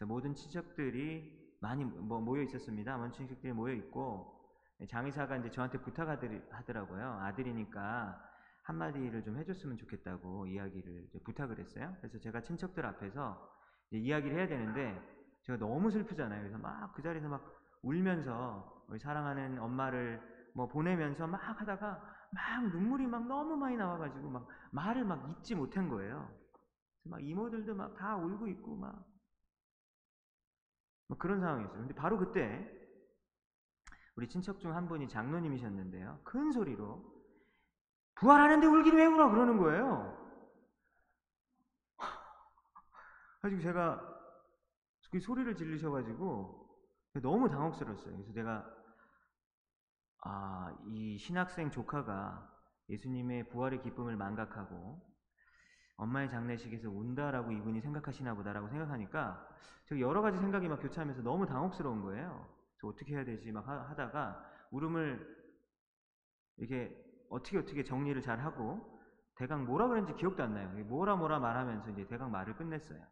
모든 0.04 0.34
친척들이 0.34 1.58
많이 1.60 1.84
뭐 1.84 2.20
모여 2.20 2.42
있었습니다. 2.44 2.98
먼 2.98 3.12
친척들이 3.12 3.54
모여 3.54 3.74
있고 3.74 4.36
장의사가 4.88 5.38
이제 5.38 5.50
저한테 5.50 5.80
부탁하더라고요. 5.80 7.20
아들이니까 7.22 8.35
한마디를 8.66 9.24
좀 9.24 9.38
해줬으면 9.38 9.78
좋겠다고 9.78 10.48
이야기를 10.48 11.10
부탁을 11.26 11.60
했어요. 11.60 11.96
그래서 12.02 12.20
제가 12.20 12.42
친척들 12.42 12.86
앞에서 12.86 13.52
이야기를 13.92 14.38
해야 14.38 14.48
되는데 14.48 15.00
제가 15.44 15.60
너무 15.60 15.92
슬프잖아요. 15.92 16.42
그래서 16.42 16.58
막 16.60 16.94
그 16.96 17.02
자리에서 17.04 17.30
막 17.30 17.44
울면서 17.84 18.86
우리 18.90 19.00
사랑하는 19.00 19.60
엄마를 19.60 20.22
뭐 20.56 20.68
보내면서 20.68 21.28
막 21.28 21.38
하다가 21.38 22.02
막 22.32 22.70
눈물이 22.72 23.08
막 23.08 23.28
너무 23.28 23.56
많이 23.58 23.78
나와가지고 23.78 24.30
막 24.30 24.48
말을 24.72 25.06
막 25.06 25.30
잊지 25.40 25.56
못한 25.56 25.90
거예요. 25.90 26.30
막 27.06 27.24
이모들도 27.24 27.76
막 27.76 27.96
다 27.98 28.18
울고 28.18 28.48
있고 28.48 28.76
막, 28.78 29.06
막 31.08 31.20
그런 31.20 31.40
상황이었어요. 31.40 31.80
근데 31.80 31.94
바로 31.96 32.18
그때 32.18 32.68
우리 34.16 34.28
친척 34.28 34.60
중 34.60 34.74
한 34.76 34.88
분이 34.88 35.08
장로님이셨는데요. 35.10 36.22
큰 36.24 36.52
소리로 36.52 37.15
부활하는데 38.26 38.66
울기는 38.66 38.98
왜 38.98 39.06
울어 39.06 39.30
그러는 39.30 39.58
거예요. 39.58 40.12
가지고 43.40 43.62
제가 43.62 44.02
그 45.12 45.20
소리를 45.20 45.56
지르셔가지고 45.56 46.66
너무 47.22 47.48
당혹스러웠어요. 47.48 48.16
그래서 48.16 48.34
내가 48.34 48.66
아, 50.24 50.76
이 50.88 51.20
신학생 51.20 51.70
조카가 51.70 52.52
예수님의 52.90 53.50
부활의 53.50 53.84
기쁨을 53.84 54.16
망각하고 54.16 55.00
엄마의 55.98 56.28
장례식에서 56.28 56.90
운다라고 56.90 57.52
이분이 57.52 57.80
생각하시나 57.82 58.34
보다라고 58.34 58.68
생각하니까 58.70 59.48
제가 59.86 60.02
여러 60.02 60.24
가지 60.24 60.40
생각이 60.40 60.68
막 60.68 60.82
교차하면서 60.82 61.22
너무 61.22 61.46
당혹스러운 61.46 62.02
거예요. 62.02 62.50
저 62.82 62.88
어떻게 62.88 63.14
해야 63.14 63.24
되지 63.24 63.52
막 63.52 63.68
하다가 63.68 64.44
울음을 64.72 65.46
이렇게 66.58 67.05
어떻게 67.30 67.58
어떻게 67.58 67.84
정리를 67.84 68.22
잘 68.22 68.40
하고 68.40 69.00
대강 69.36 69.66
뭐라 69.66 69.88
그랬는지 69.88 70.16
기억도 70.16 70.44
안 70.44 70.54
나요. 70.54 70.70
뭐라 70.86 71.16
뭐라 71.16 71.40
말하면서 71.40 71.92
이제 71.92 72.08
대강 72.08 72.32
말을 72.32 72.56
끝냈어요. 72.56 73.06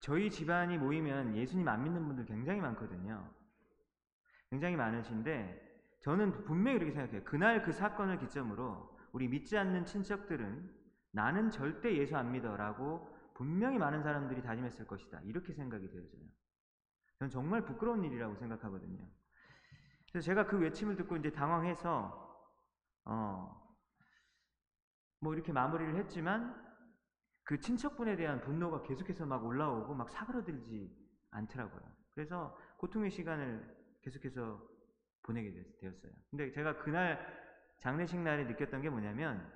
저희 0.00 0.30
집안이 0.30 0.78
모이면 0.78 1.36
예수님 1.36 1.66
안 1.68 1.82
믿는 1.84 2.06
분들 2.06 2.26
굉장히 2.26 2.60
많거든요. 2.60 3.28
굉장히 4.50 4.76
많으신데 4.76 5.66
저는 6.00 6.44
분명히 6.44 6.78
이렇게 6.78 6.92
생각해요. 6.92 7.24
그날 7.24 7.62
그 7.62 7.72
사건을 7.72 8.18
기점으로 8.18 8.96
우리 9.12 9.28
믿지 9.28 9.58
않는 9.58 9.84
친척들은 9.84 10.74
나는 11.12 11.50
절대 11.50 11.96
예수 11.96 12.16
안 12.16 12.32
믿어라고 12.32 13.14
분명히 13.34 13.78
많은 13.78 14.02
사람들이 14.02 14.42
다짐했을 14.42 14.86
것이다. 14.86 15.20
이렇게 15.22 15.52
생각이 15.52 15.88
되어져요. 15.88 16.22
저는 17.18 17.30
정말 17.30 17.64
부끄러운 17.64 18.04
일이라고 18.04 18.36
생각하거든요. 18.36 19.04
그래서 20.12 20.24
제가 20.26 20.46
그 20.46 20.58
외침을 20.58 20.96
듣고 20.96 21.16
이제 21.16 21.30
당황해서 21.30 22.26
어, 23.04 23.76
뭐 25.20 25.34
이렇게 25.34 25.52
마무리를 25.52 25.96
했지만 25.96 26.66
그 27.44 27.58
친척분에 27.58 28.16
대한 28.16 28.40
분노가 28.40 28.82
계속해서 28.82 29.26
막 29.26 29.44
올라오고 29.44 29.94
막 29.94 30.10
사그러들지 30.10 30.94
않더라고요. 31.30 31.82
그래서 32.14 32.56
고통의 32.78 33.10
시간을 33.10 33.76
계속해서 34.02 34.62
보내게 35.22 35.52
되었어요. 35.80 36.12
근데 36.30 36.50
제가 36.50 36.78
그날 36.78 37.18
장례식 37.80 38.20
날에 38.20 38.44
느꼈던 38.44 38.82
게 38.82 38.90
뭐냐면 38.90 39.50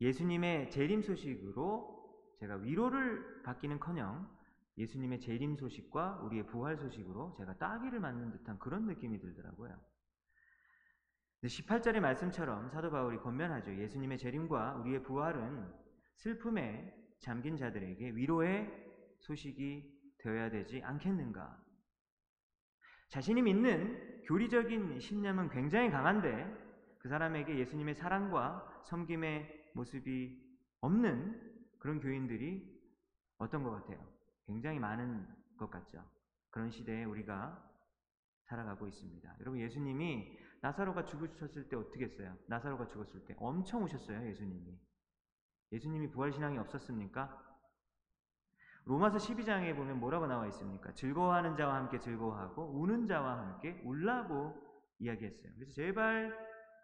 예수님의 0.00 0.70
재림 0.70 1.02
소식으로 1.02 2.36
제가 2.38 2.56
위로를 2.56 3.42
받기는커녕 3.42 4.37
예수님의 4.78 5.20
재림 5.20 5.56
소식과 5.56 6.20
우리의 6.22 6.46
부활 6.46 6.76
소식으로 6.76 7.34
제가 7.36 7.58
따기를 7.58 7.98
맞는 7.98 8.30
듯한 8.30 8.58
그런 8.58 8.86
느낌이 8.86 9.18
들더라고요. 9.18 9.78
18절의 11.42 12.00
말씀처럼 12.00 12.70
사도 12.70 12.90
바울이 12.90 13.18
권면하죠. 13.18 13.76
예수님의 13.76 14.18
재림과 14.18 14.76
우리의 14.76 15.02
부활은 15.02 15.72
슬픔에 16.14 16.94
잠긴 17.18 17.56
자들에게 17.56 18.10
위로의 18.16 18.68
소식이 19.20 20.16
되어야 20.18 20.50
되지 20.50 20.82
않겠는가? 20.82 21.64
자신이 23.08 23.42
믿는 23.42 24.22
교리적인 24.24 25.00
신념은 25.00 25.50
굉장히 25.50 25.90
강한데 25.90 26.68
그 26.98 27.08
사람에게 27.08 27.58
예수님의 27.58 27.94
사랑과 27.94 28.82
섬김의 28.84 29.70
모습이 29.74 30.38
없는 30.80 31.40
그런 31.78 32.00
교인들이 32.00 32.78
어떤 33.38 33.62
것 33.62 33.70
같아요? 33.70 34.17
굉장히 34.48 34.78
많은 34.78 35.28
것 35.58 35.70
같죠. 35.70 36.02
그런 36.50 36.70
시대에 36.70 37.04
우리가 37.04 37.64
살아가고 38.46 38.88
있습니다. 38.88 39.36
여러분 39.40 39.60
예수님이 39.60 40.36
나사로가 40.62 41.04
죽으셨을 41.04 41.68
때 41.68 41.76
어떻게 41.76 42.06
했어요? 42.06 42.34
나사로가 42.48 42.88
죽었을 42.88 43.24
때 43.26 43.36
엄청 43.38 43.84
우셨어요, 43.84 44.26
예수님이. 44.26 44.80
예수님이 45.70 46.10
부활신앙이 46.10 46.56
없었습니까? 46.58 47.44
로마서 48.86 49.18
12장에 49.18 49.76
보면 49.76 50.00
뭐라고 50.00 50.26
나와 50.26 50.46
있습니까? 50.46 50.94
즐거워하는 50.94 51.56
자와 51.56 51.74
함께 51.76 52.00
즐거워하고 52.00 52.80
우는 52.80 53.06
자와 53.06 53.38
함께 53.38 53.82
울라고 53.84 54.56
이야기했어요. 54.98 55.52
그래서 55.56 55.72
제발 55.74 56.34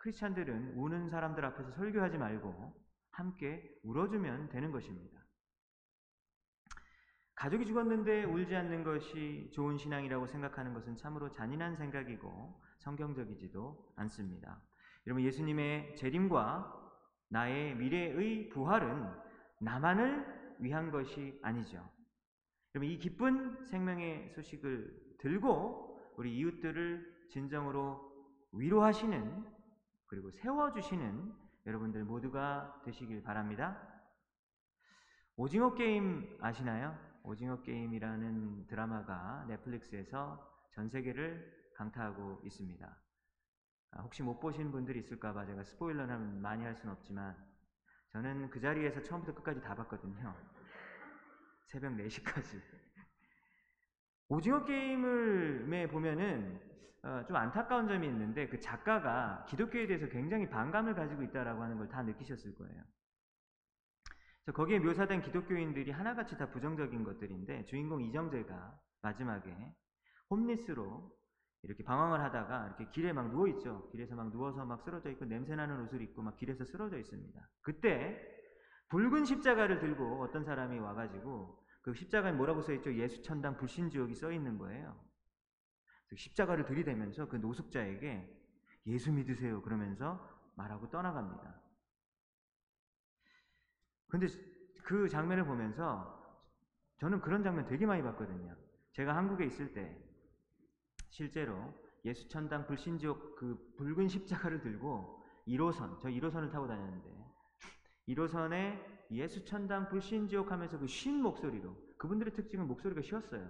크리스찬들은 0.02 0.74
우는 0.76 1.08
사람들 1.08 1.42
앞에서 1.46 1.70
설교하지 1.72 2.18
말고 2.18 2.74
함께 3.10 3.74
울어주면 3.84 4.50
되는 4.50 4.70
것입니다. 4.70 5.13
가족이 7.44 7.66
죽었는데 7.66 8.24
울지 8.24 8.56
않는 8.56 8.84
것이 8.84 9.50
좋은 9.52 9.76
신앙이라고 9.76 10.26
생각하는 10.26 10.72
것은 10.72 10.96
참으로 10.96 11.30
잔인한 11.30 11.76
생각이고 11.76 12.58
성경적이지도 12.78 13.92
않습니다. 13.96 14.62
여러분 15.06 15.22
예수님의 15.22 15.94
재림과 15.94 16.72
나의 17.28 17.76
미래의 17.76 18.48
부활은 18.48 19.10
나만을 19.60 20.56
위한 20.58 20.90
것이 20.90 21.38
아니죠. 21.42 21.86
여러분 22.74 22.90
이 22.90 22.96
기쁜 22.96 23.62
생명의 23.66 24.30
소식을 24.30 25.16
들고 25.18 26.00
우리 26.16 26.34
이웃들을 26.38 27.26
진정으로 27.28 28.10
위로하시는 28.52 29.44
그리고 30.06 30.30
세워주시는 30.30 31.34
여러분들 31.66 32.04
모두가 32.04 32.80
되시길 32.86 33.22
바랍니다. 33.22 33.86
오징어 35.36 35.74
게임 35.74 36.38
아시나요? 36.40 37.12
오징어 37.24 37.62
게임이라는 37.62 38.66
드라마가 38.66 39.46
넷플릭스에서 39.48 40.46
전 40.72 40.88
세계를 40.90 41.72
강타하고 41.74 42.42
있습니다. 42.44 42.96
아, 43.92 44.02
혹시 44.02 44.22
못 44.22 44.38
보신 44.40 44.70
분들이 44.70 44.98
있을까봐 45.00 45.46
제가 45.46 45.64
스포일러는 45.64 46.40
많이 46.42 46.64
할 46.64 46.74
수는 46.76 46.92
없지만 46.92 47.34
저는 48.12 48.50
그 48.50 48.60
자리에서 48.60 49.02
처음부터 49.02 49.34
끝까지 49.34 49.60
다 49.62 49.74
봤거든요. 49.74 50.34
새벽 51.66 51.92
4시까지. 51.94 52.60
오징어 54.28 54.64
게임을 54.64 55.88
보면은 55.88 56.60
어, 57.02 57.24
좀 57.26 57.36
안타까운 57.36 57.88
점이 57.88 58.06
있는데 58.06 58.48
그 58.48 58.60
작가가 58.60 59.44
기독교에 59.48 59.86
대해서 59.86 60.08
굉장히 60.08 60.48
반감을 60.48 60.94
가지고 60.94 61.22
있다라고 61.22 61.62
하는 61.62 61.78
걸 61.78 61.88
다 61.88 62.02
느끼셨을 62.02 62.54
거예요. 62.54 62.82
거기에 64.52 64.78
묘사된 64.78 65.22
기독교인들이 65.22 65.90
하나같이 65.90 66.36
다 66.36 66.50
부정적인 66.50 67.02
것들인데 67.04 67.64
주인공 67.64 68.02
이정재가 68.02 68.78
마지막에 69.02 69.56
홈리스로 70.30 71.14
이렇게 71.62 71.82
방황을 71.82 72.20
하다가 72.20 72.66
이렇게 72.66 72.90
길에 72.90 73.12
막 73.12 73.30
누워 73.30 73.48
있죠. 73.48 73.88
길에서 73.90 74.14
막 74.14 74.30
누워서 74.30 74.64
막 74.66 74.82
쓰러져 74.82 75.10
있고 75.10 75.24
냄새 75.24 75.56
나는 75.56 75.80
옷을 75.82 76.02
입고 76.02 76.22
막 76.22 76.36
길에서 76.36 76.64
쓰러져 76.64 76.98
있습니다. 76.98 77.40
그때 77.62 78.20
붉은 78.88 79.24
십자가를 79.24 79.80
들고 79.80 80.22
어떤 80.22 80.44
사람이 80.44 80.78
와가지고 80.78 81.64
그 81.80 81.94
십자가에 81.94 82.32
뭐라고 82.32 82.60
써 82.60 82.72
있죠? 82.74 82.94
예수 82.94 83.22
천당 83.22 83.56
불신 83.56 83.90
지옥이 83.90 84.14
써 84.14 84.30
있는 84.30 84.58
거예요. 84.58 84.98
십자가를 86.14 86.66
들이대면서 86.66 87.28
그 87.28 87.36
노숙자에게 87.36 88.30
예수 88.86 89.10
믿으세요 89.10 89.62
그러면서 89.62 90.28
말하고 90.56 90.90
떠나갑니다. 90.90 91.63
근데 94.08 94.26
그 94.84 95.08
장면을 95.08 95.44
보면서 95.46 96.22
저는 96.98 97.20
그런 97.20 97.42
장면 97.42 97.66
되게 97.66 97.86
많이 97.86 98.02
봤거든요. 98.02 98.54
제가 98.92 99.16
한국에 99.16 99.46
있을 99.46 99.72
때 99.72 99.96
실제로 101.10 101.72
예수천당 102.04 102.66
불신지옥 102.66 103.36
그 103.36 103.74
붉은 103.78 104.08
십자가를 104.08 104.60
들고 104.60 105.22
1호선, 105.46 105.98
저 106.00 106.08
1호선을 106.08 106.52
타고 106.52 106.66
다녔는데 106.66 107.10
1호선에 108.08 109.10
예수천당 109.10 109.88
불신지옥 109.88 110.50
하면서 110.52 110.78
그 110.78 110.86
쉰 110.86 111.12
목소리로 111.18 111.74
그분들의 111.98 112.34
특징은 112.34 112.66
목소리가 112.66 113.02
쉬었어요. 113.02 113.48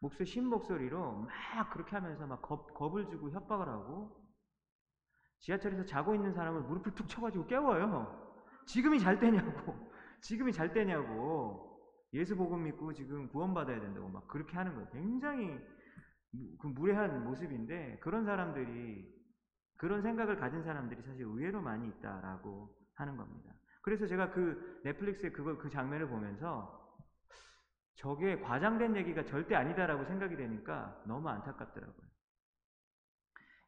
목소리 0.00 0.26
쉰 0.26 0.42
목소리로 0.44 1.12
막 1.22 1.70
그렇게 1.70 1.96
하면서 1.96 2.26
막 2.26 2.42
겁, 2.42 2.74
겁을 2.74 3.08
주고 3.08 3.30
협박을 3.30 3.68
하고 3.68 4.24
지하철에서 5.40 5.84
자고 5.84 6.14
있는 6.14 6.32
사람을 6.32 6.62
무릎을 6.62 6.94
툭 6.94 7.08
쳐가지고 7.08 7.46
깨워요. 7.46 8.27
지금이 8.68 9.00
잘 9.00 9.18
때냐고. 9.18 9.74
지금이 10.20 10.52
잘 10.52 10.72
때냐고. 10.72 11.64
예수 12.14 12.36
복음 12.36 12.64
믿고 12.64 12.92
지금 12.92 13.28
구원받아야 13.28 13.80
된다고 13.80 14.08
막 14.08 14.26
그렇게 14.28 14.56
하는 14.56 14.74
거예요. 14.74 14.88
굉장히 14.90 15.58
그 16.60 16.66
무례한 16.66 17.24
모습인데 17.24 17.98
그런 18.00 18.24
사람들이 18.24 19.06
그런 19.76 20.02
생각을 20.02 20.36
가진 20.36 20.62
사람들이 20.62 21.02
사실 21.02 21.22
의외로 21.22 21.60
많이 21.60 21.88
있다라고 21.88 22.74
하는 22.94 23.16
겁니다. 23.16 23.52
그래서 23.82 24.06
제가 24.06 24.30
그 24.32 24.80
넷플릭스의 24.84 25.32
그거 25.32 25.56
그 25.56 25.70
장면을 25.70 26.08
보면서 26.08 26.78
저게 27.94 28.40
과장된 28.40 28.96
얘기가 28.96 29.24
절대 29.24 29.54
아니다라고 29.54 30.04
생각이 30.04 30.36
되니까 30.36 31.02
너무 31.06 31.28
안타깝더라고요. 31.28 32.08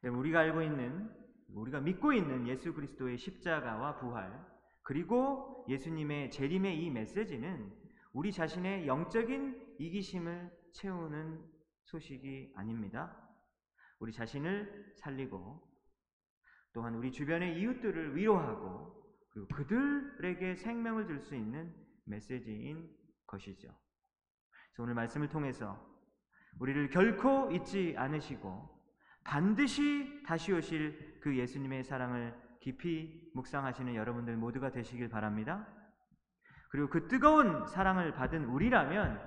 우리가 0.03 0.39
알고 0.39 0.61
있는 0.61 1.09
우리가 1.53 1.79
믿고 1.79 2.13
있는 2.13 2.47
예수 2.47 2.73
그리스도의 2.73 3.17
십자가와 3.17 3.99
부활 3.99 4.50
그리고 4.83 5.65
예수님의 5.69 6.31
재림의 6.31 6.83
이 6.83 6.89
메시지는 6.89 7.71
우리 8.13 8.31
자신의 8.31 8.87
영적인 8.87 9.75
이기심을 9.79 10.51
채우는 10.73 11.43
소식이 11.85 12.53
아닙니다. 12.55 13.17
우리 13.99 14.11
자신을 14.11 14.93
살리고 14.95 15.61
또한 16.73 16.95
우리 16.95 17.11
주변의 17.11 17.59
이웃들을 17.59 18.15
위로하고 18.15 19.01
그리고 19.29 19.47
그들에게 19.47 20.55
생명을 20.55 21.05
줄 21.07 21.19
수 21.19 21.35
있는 21.35 21.73
메시지인 22.05 22.89
것이죠. 23.27 23.67
그래서 24.71 24.83
오늘 24.83 24.93
말씀을 24.95 25.29
통해서 25.29 25.79
우리를 26.59 26.89
결코 26.89 27.49
잊지 27.51 27.95
않으시고 27.97 28.81
반드시 29.23 30.23
다시 30.25 30.51
오실 30.51 31.19
그 31.21 31.37
예수님의 31.37 31.83
사랑을 31.83 32.35
깊이 32.61 33.29
묵상하시는 33.33 33.95
여러분들 33.95 34.37
모두가 34.37 34.71
되시길 34.71 35.09
바랍니다. 35.09 35.67
그리고 36.69 36.89
그 36.89 37.07
뜨거운 37.07 37.67
사랑을 37.67 38.13
받은 38.13 38.45
우리라면 38.45 39.19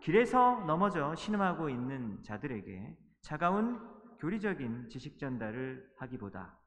길에서 0.00 0.64
넘어져 0.66 1.14
신음하고 1.14 1.70
있는 1.70 2.22
자들에게 2.22 2.98
차가운 3.22 3.80
교리적인 4.18 4.88
지식 4.88 5.18
전달을 5.18 5.88
하기보다 5.96 6.58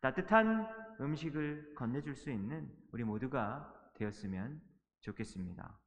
따뜻한 0.00 0.66
음식을 1.00 1.74
건네줄 1.76 2.14
수 2.14 2.30
있는 2.30 2.70
우리 2.92 3.04
모두가 3.04 3.72
되었으면 3.94 4.60
좋겠습니다. 5.00 5.78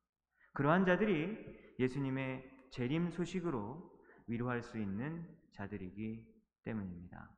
그러한 0.53 0.85
자들이 0.85 1.75
예수님의 1.79 2.49
재림 2.71 3.11
소식으로 3.11 3.91
위로할 4.27 4.63
수 4.63 4.77
있는 4.77 5.27
자들이기 5.53 6.25
때문입니다. 6.63 7.29